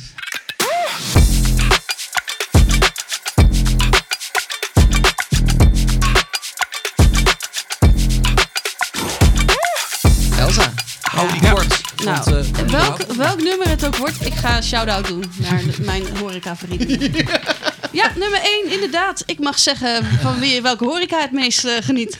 Elsa. 10.37 10.73
Hou 11.01 11.31
die 11.31 11.41
kort. 11.49 11.81
want, 12.03 12.25
Nou, 12.25 12.37
eh, 12.37 12.67
welk, 12.71 13.01
welk 13.15 13.41
nummer 13.41 13.69
het 13.69 13.85
ook 13.85 13.95
wordt, 13.97 14.25
ik 14.25 14.33
ga 14.33 14.61
shout-out 14.61 15.07
doen 15.07 15.23
naar 15.37 15.57
de- 15.63 15.81
mijn 15.83 16.17
horeca-vrienden. 16.17 17.11
Ja, 17.93 18.11
nummer 18.17 18.39
1, 18.43 18.71
inderdaad. 18.71 19.23
Ik 19.25 19.39
mag 19.39 19.59
zeggen 19.59 20.05
van 20.05 20.39
wie, 20.39 20.61
welke 20.61 20.85
horeca 20.85 21.21
het 21.21 21.31
meest 21.31 21.65
eh, 21.65 21.71
geniet. 21.81 22.19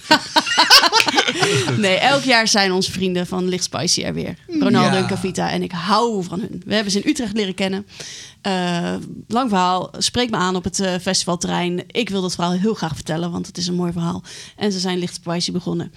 nee, 1.78 1.96
elk 1.98 2.24
jaar 2.24 2.48
zijn 2.48 2.72
onze 2.72 2.92
vrienden 2.92 3.28
van 3.28 3.48
Licht 3.48 3.64
Spicy 3.64 4.02
er 4.04 4.14
weer. 4.14 4.36
Ronaldo 4.48 4.96
Ja. 4.96 5.02
en 5.02 5.08
Cavita. 5.08 5.50
En 5.52 5.62
ik 5.64 5.72
hou 5.72 6.24
van 6.24 6.40
hun. 6.40 6.62
We 6.66 6.74
hebben 6.74 6.92
ze 6.92 7.02
in 7.02 7.10
Utrecht 7.10 7.34
leren 7.34 7.54
kennen. 7.54 7.88
Eh, 8.42 8.94
lang 9.28 9.50
verhaal. 9.50 9.92
Spreek 9.98 10.30
me 10.30 10.38
aan 10.38 10.56
op 10.56 10.64
het 10.64 10.80
eh, 10.80 10.94
festivalterrein. 11.02 11.84
Ik 11.88 12.10
wil 12.10 12.22
dat 12.22 12.34
verhaal 12.36 12.52
heel 12.54 12.74
graag 12.74 12.96
vertellen, 12.96 13.32
want 13.32 13.48
het 13.48 13.58
is 13.58 13.68
een 13.68 13.76
mooi 13.76 13.92
verhaal. 13.92 14.24
En 14.56 14.72
ze 14.72 14.80
zijn 14.80 14.98
Licht 15.00 15.14
Spicy 15.16 15.52
begonnen. 15.52 15.94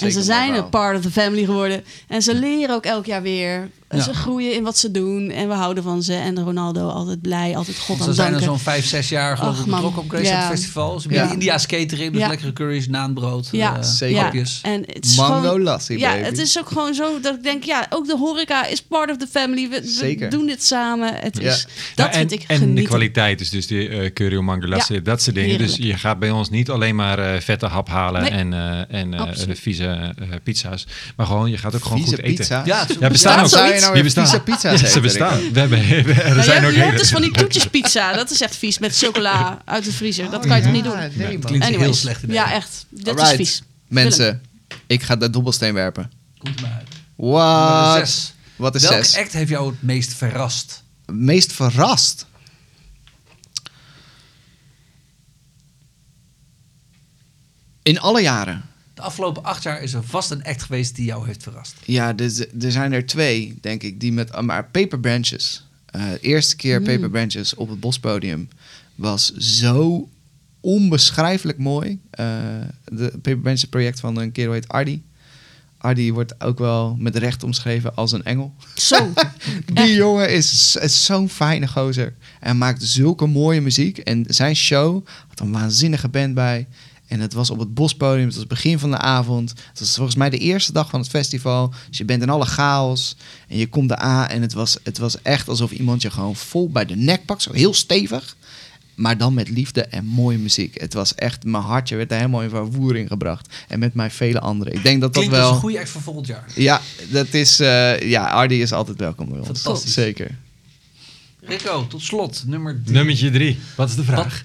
En 0.00 0.12
ze 0.12 0.22
zijn 0.22 0.54
een 0.54 0.68
part 0.68 0.96
of 0.96 1.02
the 1.02 1.10
family 1.10 1.44
geworden. 1.44 1.84
En 2.08 2.22
ze 2.22 2.34
leren 2.34 2.74
ook 2.74 2.84
elk 2.84 3.06
jaar 3.06 3.22
weer. 3.22 3.70
Ja. 3.96 4.00
Ze 4.02 4.14
groeien 4.14 4.54
in 4.54 4.62
wat 4.62 4.78
ze 4.78 4.90
doen. 4.90 5.30
En 5.30 5.48
we 5.48 5.54
houden 5.54 5.82
van 5.82 6.02
ze. 6.02 6.14
En 6.14 6.40
Ronaldo 6.40 6.88
altijd 6.88 7.20
blij, 7.20 7.56
altijd 7.56 7.78
God 7.78 7.98
aan 8.00 8.04
ze 8.04 8.12
zijn 8.12 8.34
er 8.34 8.40
zo'n 8.40 8.58
vijf, 8.58 8.84
zes 8.86 9.08
jaar 9.08 9.36
geloof 9.36 9.58
ik 9.58 9.64
betrokken 9.64 10.02
op 10.02 10.08
Graceland 10.08 10.42
Ja. 10.42 10.48
Festival. 10.50 11.00
Ze 11.00 11.08
hebben 11.08 11.26
Ja. 11.26 11.32
India's 11.32 11.66
catering, 11.66 12.12
dus 12.12 12.20
Ja. 12.20 12.28
lekkere 12.28 12.52
curry's, 12.52 12.88
naanbrood, 12.88 13.48
Ja, 13.52 13.76
eh, 13.76 13.82
zeker. 13.82 14.22
hapjes. 14.22 14.58
En 14.62 14.82
het 14.86 15.04
is 15.04 15.16
Mango 15.16 15.40
gewoon- 15.40 15.62
lassie, 15.62 15.98
Ja, 15.98 16.10
baby. 16.12 16.24
het 16.24 16.38
is 16.38 16.58
ook 16.58 16.68
gewoon 16.68 16.94
zo 16.94 17.20
dat 17.20 17.34
ik 17.34 17.42
denk, 17.42 17.64
ja, 17.64 17.86
ook 17.90 18.06
de 18.06 18.16
horeca 18.16 18.66
is 18.66 18.82
part 18.82 19.10
of 19.10 19.16
the 19.16 19.26
family. 19.26 19.68
We, 19.68 20.16
we 20.18 20.28
doen 20.28 20.46
dit 20.46 20.64
samen. 20.64 21.14
Het 21.14 21.38
Ja. 21.40 21.50
is, 21.52 21.66
dat 21.94 22.06
Ja, 22.06 22.12
en, 22.12 22.18
vind 22.18 22.32
ik 22.32 22.44
en 22.48 22.74
de 22.74 22.82
kwaliteit 22.82 23.40
is 23.40 23.50
dus 23.50 23.66
die 23.66 23.88
uh, 23.88 24.10
curry 24.12 24.38
mangolassi, 24.38 24.94
Ja, 24.94 25.00
dat 25.00 25.22
soort 25.22 25.36
dingen. 25.36 25.58
Dus 25.58 25.76
je 25.76 25.94
gaat 25.96 26.18
bij 26.18 26.30
ons 26.30 26.50
niet 26.50 26.70
alleen 26.70 26.94
maar 26.94 27.18
eh, 27.18 27.40
vette 27.40 27.66
hap 27.66 27.88
halen 27.88 28.22
Nee. 28.22 28.30
en, 28.30 28.52
eh, 28.52 29.00
en 29.00 29.14
eh, 29.14 29.54
vieze 29.54 29.84
eh, 29.86 30.26
pizza's. 30.42 30.86
Maar 31.16 31.26
gewoon, 31.26 31.50
je 31.50 31.56
gaat 31.58 31.74
ook 31.74 31.82
gewoon 31.82 31.98
Vieze 31.98 32.14
goed 32.14 32.24
eten. 32.24 32.36
pizza. 32.36 32.62
Ja, 32.64 32.78
het- 32.86 32.96
Ja, 33.00 33.08
bestaan 33.08 33.44
ook. 33.44 33.78
Je 33.80 33.86
nou 33.86 33.94
Die 33.94 34.02
weer 34.02 34.02
bestaan. 34.02 34.26
vieze 34.26 34.40
pizza's 34.42 34.72
Ja, 34.80 34.86
ze 34.86 34.86
eten, 34.86 35.02
bestaan. 35.02 35.52
We 35.52 35.60
hebben, 35.60 35.78
er 35.78 36.30
Nou, 36.30 36.42
zijn 36.42 36.64
ook 36.64 36.70
je 36.70 36.76
hebt 36.76 36.86
hele- 36.86 36.98
dus 36.98 37.10
van 37.10 37.22
die 37.22 37.30
toetjespizza. 37.32 38.12
Dat 38.12 38.30
is 38.30 38.40
echt 38.40 38.56
vies. 38.56 38.78
Met 38.78 38.96
chocola 38.98 39.58
uit 39.64 39.84
de 39.84 39.92
vriezer. 39.92 40.30
Dat 40.30 40.46
kan 40.46 40.56
je 40.56 40.62
toch 40.62 40.72
niet 40.72 40.84
doen? 40.84 40.98
Nee, 40.98 41.36
het 41.36 41.44
klinkt 41.44 41.66
heel 41.66 41.94
slecht 41.94 42.22
idee. 42.22 42.34
Ja, 42.34 42.52
echt. 42.52 42.86
Dat 42.88 43.06
Alright. 43.18 43.30
is 43.40 43.48
vies. 43.48 43.62
Mensen, 43.88 44.42
ik 44.86 45.02
ga 45.02 45.16
de 45.16 45.30
dobbelsteen 45.30 45.74
werpen. 45.74 46.10
Komt 46.38 46.56
er 46.56 46.62
maar 46.62 46.72
uit. 46.78 46.88
Wat? 47.16 48.32
Wat 48.56 48.74
is 48.74 48.82
Welk 48.88 49.04
zes? 49.04 49.16
act 49.16 49.32
heeft 49.32 49.48
jou 49.50 49.70
het 49.70 49.82
meest 49.82 50.14
verrast? 50.14 50.82
Meest 51.06 51.52
verrast? 51.52 52.26
In 57.82 58.00
alle 58.00 58.20
jaren. 58.22 58.62
De 59.00 59.06
afgelopen 59.06 59.42
acht 59.42 59.62
jaar 59.62 59.82
is 59.82 59.92
er 59.92 60.04
vast 60.04 60.30
een 60.30 60.44
act 60.44 60.62
geweest 60.62 60.96
die 60.96 61.04
jou 61.04 61.26
heeft 61.26 61.42
verrast. 61.42 61.74
Ja, 61.84 62.16
er, 62.16 62.46
er 62.60 62.72
zijn 62.72 62.92
er 62.92 63.06
twee, 63.06 63.58
denk 63.60 63.82
ik, 63.82 64.00
die 64.00 64.12
met... 64.12 64.40
Maar 64.40 64.64
Paper 64.64 65.00
Branches. 65.00 65.66
Eh, 65.86 66.10
de 66.10 66.20
eerste 66.20 66.56
keer 66.56 66.78
Mm. 66.80 66.86
Paper 66.86 67.10
Branches 67.10 67.54
op 67.54 67.68
het 67.68 67.80
Bospodium 67.80 68.48
was 68.94 69.34
zo 69.34 70.08
onbeschrijfelijk 70.60 71.58
mooi. 71.58 71.98
Eh, 72.10 72.26
de 72.84 73.10
Paper 73.10 73.38
Branches 73.38 73.64
project 73.64 74.00
van 74.00 74.18
een 74.18 74.32
kerel 74.32 74.52
heet 74.52 74.68
Ardi. 74.68 75.02
Ardi 75.78 76.12
wordt 76.12 76.40
ook 76.40 76.58
wel 76.58 76.96
met 76.98 77.16
recht 77.16 77.42
omschreven 77.42 77.96
als 77.96 78.12
een 78.12 78.24
engel. 78.24 78.54
Zo. 78.74 79.12
Die 79.74 79.94
jongen 79.94 80.32
is, 80.32 80.76
is 80.80 81.04
zo'n 81.04 81.28
fijne 81.28 81.68
gozer. 81.68 82.14
En 82.40 82.58
maakt 82.58 82.82
zulke 82.82 83.26
mooie 83.26 83.60
muziek. 83.60 83.98
En 83.98 84.24
zijn 84.28 84.56
show 84.56 85.06
had 85.28 85.40
een 85.40 85.52
waanzinnige 85.52 86.08
band 86.08 86.34
bij. 86.34 86.66
En 87.10 87.20
het 87.20 87.32
was 87.32 87.50
op 87.50 87.58
het 87.58 87.74
bospodium. 87.74 88.24
Het 88.24 88.32
was 88.32 88.40
het 88.40 88.48
begin 88.48 88.78
van 88.78 88.90
de 88.90 88.98
avond. 88.98 89.50
Het 89.50 89.78
was 89.78 89.94
volgens 89.94 90.16
mij 90.16 90.30
de 90.30 90.38
eerste 90.38 90.72
dag 90.72 90.90
van 90.90 91.00
het 91.00 91.08
festival. 91.08 91.72
Dus 91.88 91.98
je 91.98 92.04
bent 92.04 92.22
in 92.22 92.30
alle 92.30 92.44
chaos. 92.44 93.16
En 93.48 93.56
je 93.56 93.68
komt 93.68 93.88
daar 93.88 93.98
aan. 93.98 94.26
En 94.26 94.42
het 94.42 94.52
was, 94.52 94.76
het 94.82 94.98
was 94.98 95.22
echt 95.22 95.48
alsof 95.48 95.70
iemand 95.70 96.02
je 96.02 96.10
gewoon 96.10 96.36
vol 96.36 96.70
bij 96.70 96.84
de 96.84 96.96
nek 96.96 97.24
pakt. 97.24 97.42
Zo 97.42 97.52
heel 97.52 97.74
stevig. 97.74 98.36
Maar 98.94 99.18
dan 99.18 99.34
met 99.34 99.48
liefde 99.48 99.84
en 99.84 100.04
mooie 100.04 100.38
muziek. 100.38 100.80
Het 100.80 100.94
was 100.94 101.14
echt, 101.14 101.44
mijn 101.44 101.62
hartje 101.62 101.96
werd 101.96 102.10
er 102.10 102.16
helemaal 102.16 102.42
in 102.42 102.50
vervoering 102.50 103.08
gebracht. 103.08 103.54
En 103.68 103.78
met 103.78 103.94
mij 103.94 104.10
vele 104.10 104.40
anderen. 104.40 104.72
Ik 104.72 104.82
denk 104.82 105.00
dat 105.00 105.14
dat 105.14 105.22
Klinkt 105.22 105.42
wel... 105.42 105.52
een 105.52 105.60
goede 105.60 105.78
act 105.78 105.88
voor 105.88 106.02
volgend 106.02 106.26
jaar. 106.26 106.44
Ja, 106.54 106.80
dat 107.10 107.34
is... 107.34 107.60
eh, 107.60 108.00
ja, 108.00 108.28
Ardi 108.28 108.62
is 108.62 108.72
altijd 108.72 108.98
welkom 108.98 109.28
bij 109.28 109.38
ons. 109.38 109.46
Fantastisch. 109.46 109.92
Zeker. 109.92 110.38
Rico, 111.40 111.86
tot 111.86 112.02
slot, 112.02 112.42
nummer 112.46 112.80
drie. 112.84 112.96
Nummertje 112.96 113.30
drie. 113.30 113.58
Wat 113.76 113.88
is 113.88 113.94
de 113.94 114.04
vraag? 114.04 114.44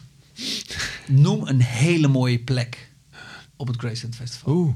Noem 1.07 1.47
een 1.47 1.61
hele 1.61 2.07
mooie 2.07 2.39
plek 2.39 2.91
op 3.55 3.67
het 3.67 3.77
Graceland 3.77 4.15
Festival. 4.15 4.53
Oeh. 4.55 4.73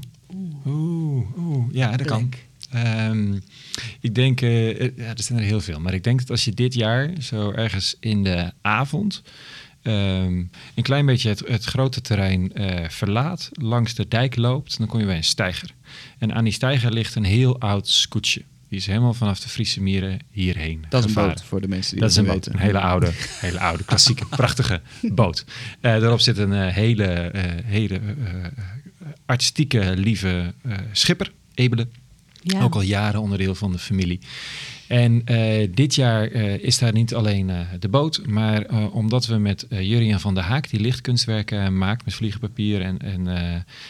Oeh, 0.66 1.38
oeh. 1.38 1.64
Ja, 1.72 1.96
dat 1.96 2.06
kan. 2.06 2.28
Ehm, 2.70 3.38
ik 4.00 4.14
denk, 4.14 4.40
eh, 4.40 4.80
er- 4.80 4.92
ja, 4.96 5.04
er 5.16 5.22
zijn 5.22 5.38
er 5.38 5.44
heel 5.44 5.60
veel. 5.60 5.80
Maar 5.80 5.94
ik 5.94 6.04
denk 6.04 6.18
dat 6.18 6.30
als 6.30 6.44
je 6.44 6.52
dit 6.54 6.74
jaar 6.74 7.10
zo 7.20 7.50
ergens 7.52 7.96
in 8.00 8.24
de 8.24 8.52
avond 8.62 9.22
ehm, 9.82 10.44
een 10.74 10.82
klein 10.82 11.06
beetje 11.06 11.28
het, 11.28 11.42
het 11.46 11.64
grote 11.64 12.00
terrein 12.00 12.52
eh, 12.52 12.88
verlaat, 12.88 13.48
langs 13.52 13.94
de 13.94 14.08
dijk 14.08 14.36
loopt, 14.36 14.78
dan 14.78 14.86
kom 14.86 15.00
je 15.00 15.06
bij 15.06 15.16
een 15.16 15.24
steiger. 15.24 15.74
En 16.18 16.34
aan 16.34 16.44
die 16.44 16.52
steiger 16.52 16.92
ligt 16.92 17.14
een 17.14 17.24
heel 17.24 17.60
oud 17.60 17.88
scootje. 17.88 18.42
Die 18.70 18.78
is 18.78 18.86
helemaal 18.86 19.14
vanaf 19.14 19.40
de 19.40 19.48
Friese 19.48 19.80
Mieren 19.82 20.18
hierheen 20.30 20.84
Dat 20.88 21.00
is 21.00 21.04
een 21.04 21.14
gevaren. 21.14 21.34
boot 21.34 21.44
voor 21.44 21.60
de 21.60 21.68
mensen 21.68 21.90
die 21.92 22.00
Dat 22.00 22.10
is 22.10 22.16
een 22.16 22.24
boot, 22.24 22.46
een 22.46 22.58
hele 22.58 22.80
oude, 22.80 23.10
hele 23.46 23.60
oude, 23.60 23.84
klassieke, 23.84 24.26
prachtige 24.26 24.80
boot. 25.12 25.44
Eh, 25.80 26.00
daarop 26.00 26.20
zit 26.20 26.38
een 26.38 26.52
eh, 26.52 26.74
hele, 26.74 27.04
eh, 27.04 27.64
hele 27.64 27.94
eh, 27.94 28.46
artistieke, 29.26 29.92
lieve 29.96 30.54
eh, 30.62 30.76
schipper, 30.92 31.32
Ebele. 31.54 31.88
Ja. 32.42 32.62
Ook 32.62 32.74
al 32.74 32.80
jaren 32.82 33.20
onderdeel 33.20 33.54
van 33.54 33.72
de 33.72 33.78
familie. 33.78 34.20
En 34.90 35.22
eh, 35.24 35.68
dit 35.74 35.94
jaar 35.94 36.30
eh, 36.30 36.62
is 36.62 36.78
daar 36.78 36.92
niet 36.92 37.14
alleen 37.14 37.50
eh, 37.50 37.60
de 37.80 37.88
boot, 37.88 38.26
maar 38.26 38.64
omdat 38.92 39.26
we 39.26 39.36
met 39.36 39.66
Jurien 39.68 40.20
van 40.20 40.34
der 40.34 40.42
Haak, 40.42 40.70
die 40.70 40.80
lichtkunstwerken 40.80 41.78
maakt 41.78 42.04
met 42.04 42.14
vliegenpapier 42.14 42.82
en, 42.82 42.98
en, 42.98 43.26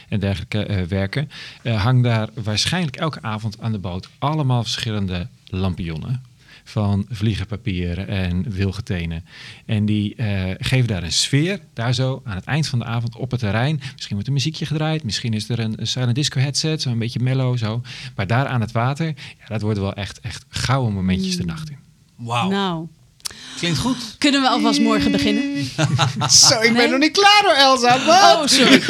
en 0.08 0.20
dergelijke 0.20 0.86
werken, 0.88 1.30
hangt 1.62 2.04
daar 2.04 2.28
waarschijnlijk 2.34 2.96
elke 2.96 3.22
avond 3.22 3.60
aan 3.60 3.72
de 3.72 3.78
boot 3.78 4.08
allemaal 4.18 4.62
verschillende 4.62 5.26
lampionnen 5.46 6.29
van 6.70 7.06
vliegenpapier 7.10 8.08
en 8.08 8.50
wilgetenen. 8.50 9.24
En 9.66 9.86
die 9.86 10.14
eh, 10.14 10.42
geven 10.58 10.86
daar 10.88 11.02
een 11.02 11.12
sfeer, 11.12 11.60
daar 11.74 11.94
zo 11.94 12.22
aan 12.24 12.34
het 12.36 12.44
eind 12.44 12.66
van 12.68 12.78
de 12.78 12.84
avond 12.84 13.16
op 13.16 13.30
het 13.30 13.40
terrein. 13.40 13.80
Misschien 13.92 14.12
wordt 14.14 14.26
een 14.28 14.34
muziekje 14.34 14.66
gedraaid, 14.66 15.04
misschien 15.04 15.32
is 15.34 15.48
er 15.48 15.58
een, 15.58 15.78
silent 15.82 16.14
disco 16.14 16.40
headset, 16.40 16.82
zo 16.82 16.90
een 16.90 16.98
beetje 16.98 17.20
mellow 17.20 17.58
zo. 17.58 17.82
Maar 18.16 18.26
daar 18.26 18.46
aan 18.46 18.60
het 18.60 18.72
water, 18.72 19.06
ja, 19.06 19.46
dat 19.46 19.60
worden 19.62 19.82
wel 19.82 19.94
echt, 19.94 20.20
echt 20.20 20.44
gouden 20.48 20.94
momentjes 20.94 21.36
de 21.36 21.44
nacht 21.44 21.70
in. 21.70 21.76
Wauw. 22.16 22.50
Nou, 22.50 22.86
Klinkt 23.56 23.78
goed. 23.78 24.14
kunnen 24.18 24.40
we 24.42 24.48
alvast 24.48 24.80
morgen 24.80 25.12
beginnen? 25.12 25.64
Zo, 26.30 26.54
ik 26.60 26.62
Nee? 26.62 26.72
ben 26.72 26.90
nog 26.90 26.98
niet 26.98 27.12
klaar 27.12 27.42
hoor, 27.44 27.54
Elsa. 27.54 28.04
Wat? 28.04 28.40
Oh, 28.40 28.46
sorry. 28.46 28.82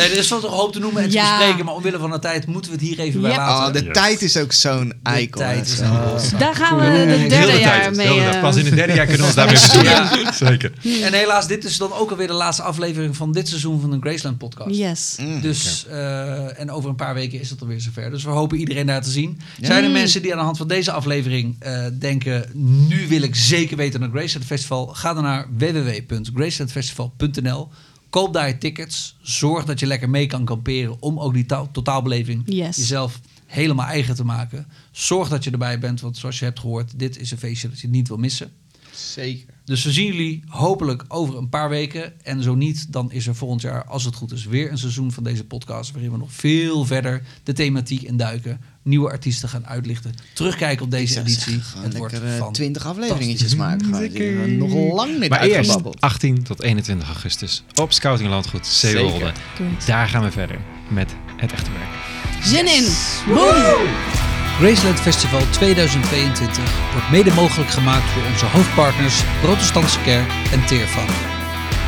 Nee, 0.00 0.10
er 0.12 0.18
is 0.18 0.28
wel 0.28 0.40
nog 0.40 0.50
hoop 0.50 0.72
te 0.72 0.78
noemen 0.78 1.02
en 1.02 1.08
te 1.08 1.14
Ja. 1.14 1.36
bespreken, 1.38 1.64
maar 1.64 1.74
omwille 1.74 1.98
van 1.98 2.10
de 2.10 2.18
tijd 2.18 2.46
moeten 2.46 2.70
we 2.70 2.76
het 2.76 2.86
hier 2.86 2.98
even 2.98 3.20
bij 3.20 3.30
Yep. 3.30 3.38
laten. 3.38 3.66
Oh, 3.66 3.72
de 3.72 3.84
Yes. 3.84 3.92
tijd 3.94 4.22
is 4.22 4.36
ook 4.36 4.52
zo'n 4.52 4.92
een 5.02 5.28
godszaak. 5.30 6.38
Daar 6.38 6.54
gaan 6.54 6.76
we 6.78 6.84
het 6.84 7.08
de 7.20 7.26
derde 7.28 7.46
tijd, 7.46 7.60
jaar 7.60 7.94
mee. 7.94 8.20
eh, 8.20 8.40
Pas 8.40 8.56
in 8.56 8.64
het 8.64 8.74
derde 8.74 8.92
jaar 8.94 9.06
kunnen 9.06 9.20
we 9.20 9.26
ons 9.26 9.34
daarmee 9.36 9.56
verzoenen. 9.68 10.34
Zeker. 10.34 10.72
En 11.02 11.12
helaas, 11.12 11.46
dit 11.46 11.64
is 11.64 11.76
dan 11.76 11.92
ook 11.92 12.10
alweer 12.10 12.26
de 12.26 12.32
laatste 12.32 12.62
aflevering 12.62 13.16
van 13.16 13.32
dit 13.32 13.48
seizoen 13.48 13.80
van 13.80 13.90
de 13.90 13.96
Graceland 14.00 14.38
podcast. 14.38 14.76
Yes. 14.76 15.16
Mm. 15.20 15.40
Dus, 15.40 15.86
eh, 15.90 16.60
en 16.60 16.70
over 16.70 16.90
een 16.90 16.96
paar 16.96 17.14
weken 17.14 17.40
is 17.40 17.50
het 17.50 17.60
alweer 17.60 17.80
zover. 17.80 18.10
Dus 18.10 18.24
we 18.24 18.30
hopen 18.30 18.58
iedereen 18.58 18.86
daar 18.86 19.02
te 19.02 19.10
zien. 19.10 19.40
Zijn 19.60 19.84
er 19.84 19.90
mensen 19.90 20.22
die 20.22 20.32
aan 20.32 20.38
de 20.38 20.44
hand 20.44 20.56
van 20.56 20.68
deze 20.68 20.92
aflevering 20.92 21.56
eh, 21.58 21.84
denken... 21.98 22.44
nu 22.88 23.08
wil 23.08 23.22
ik 23.22 23.36
zeker 23.36 23.76
weten 23.76 24.00
naar 24.00 24.08
Graceland 24.08 24.46
Festival? 24.46 24.86
Ga 24.86 25.14
dan 25.14 25.22
naar 25.22 25.46
www.gracelandfestival.nl. 25.58 27.68
Koop 28.10 28.32
daar 28.32 28.48
je 28.48 28.58
tickets. 28.58 29.16
Zorg 29.22 29.64
dat 29.64 29.80
je 29.80 29.86
lekker 29.86 30.10
mee 30.10 30.26
kan 30.26 30.44
kamperen... 30.44 31.02
om 31.02 31.18
ook 31.20 31.34
die 31.34 31.46
taal- 31.46 31.70
totaalbeleving 31.70 32.42
Yes. 32.46 32.76
jezelf 32.76 33.20
helemaal 33.46 33.86
eigen 33.86 34.14
te 34.14 34.24
maken. 34.24 34.66
Zorg 34.90 35.28
dat 35.28 35.44
je 35.44 35.50
erbij 35.50 35.78
bent, 35.78 36.00
want 36.00 36.16
zoals 36.16 36.38
je 36.38 36.44
hebt 36.44 36.58
gehoord... 36.60 36.98
dit 36.98 37.18
is 37.18 37.30
een 37.30 37.38
feestje 37.38 37.68
dat 37.68 37.80
je 37.80 37.88
niet 37.88 38.08
wil 38.08 38.16
missen. 38.16 38.52
Zeker. 38.94 39.54
Dus 39.64 39.84
we 39.84 39.92
zien 39.92 40.06
jullie 40.06 40.42
hopelijk 40.46 41.04
over 41.08 41.36
een 41.36 41.48
paar 41.48 41.68
weken. 41.68 42.12
En 42.22 42.42
zo 42.42 42.54
niet, 42.54 42.92
dan 42.92 43.12
is 43.12 43.26
er 43.26 43.34
volgend 43.34 43.60
jaar, 43.60 43.84
als 43.84 44.04
het 44.04 44.14
goed 44.14 44.32
is, 44.32 44.44
weer 44.44 44.70
een 44.70 44.78
seizoen 44.78 45.12
van 45.12 45.22
deze 45.24 45.44
podcast. 45.44 45.92
Waarin 45.92 46.10
we 46.10 46.16
nog 46.16 46.32
veel 46.32 46.84
verder 46.84 47.22
de 47.42 47.52
thematiek 47.52 48.02
induiken. 48.02 48.60
Nieuwe 48.82 49.10
artiesten 49.10 49.48
gaan 49.48 49.66
uitlichten. 49.66 50.14
Terugkijken 50.34 50.84
op 50.84 50.90
deze 50.90 51.20
editie. 51.20 51.60
Het 51.76 51.96
wordt 51.96 52.12
lekker 52.12 52.32
eh, 52.32 52.38
van. 52.38 52.52
20 52.52 52.86
afleveringetjes 52.86 53.54
maken. 53.54 53.92
Hebben 53.94 54.42
we 54.42 54.50
Nog 54.50 54.94
lang 54.94 55.18
niet 55.18 55.28
Maar 55.28 55.40
eerst 55.40 55.56
uitgebabbeld. 55.56 56.00
18 56.00 56.42
tot 56.42 56.62
21 56.62 57.08
augustus 57.08 57.64
op 57.74 57.92
Scoutinglandgoed 57.92 58.66
Zeewolde. 58.66 59.32
Great. 59.54 59.86
Daar 59.86 60.08
gaan 60.08 60.22
we 60.22 60.30
verder 60.30 60.58
met 60.88 61.14
het 61.36 61.52
echte 61.52 61.70
werk. 61.70 62.44
Zin 62.44 62.66
in. 62.66 62.92
Boom. 63.34 64.29
Graceland 64.60 65.00
Festival 65.00 65.40
2022 65.50 66.92
wordt 66.92 67.10
mede 67.10 67.34
mogelijk 67.34 67.70
gemaakt 67.70 68.14
door 68.14 68.24
onze 68.32 68.46
hoofdpartners 68.46 69.22
Protestantse 69.42 70.00
Kerk 70.00 70.30
en 70.52 70.66
Teervan. 70.66 71.06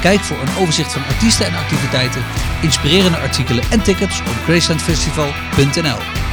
Kijk 0.01 0.21
voor 0.21 0.37
een 0.41 0.57
overzicht 0.59 0.93
van 0.93 1.05
artiesten 1.05 1.47
en 1.47 1.55
activiteiten, 1.55 2.25
inspirerende 2.63 3.19
artikelen 3.19 3.65
en 3.71 3.83
tickets 3.83 4.21
op 4.21 4.37
gracelandfestival.nl. 4.45 6.32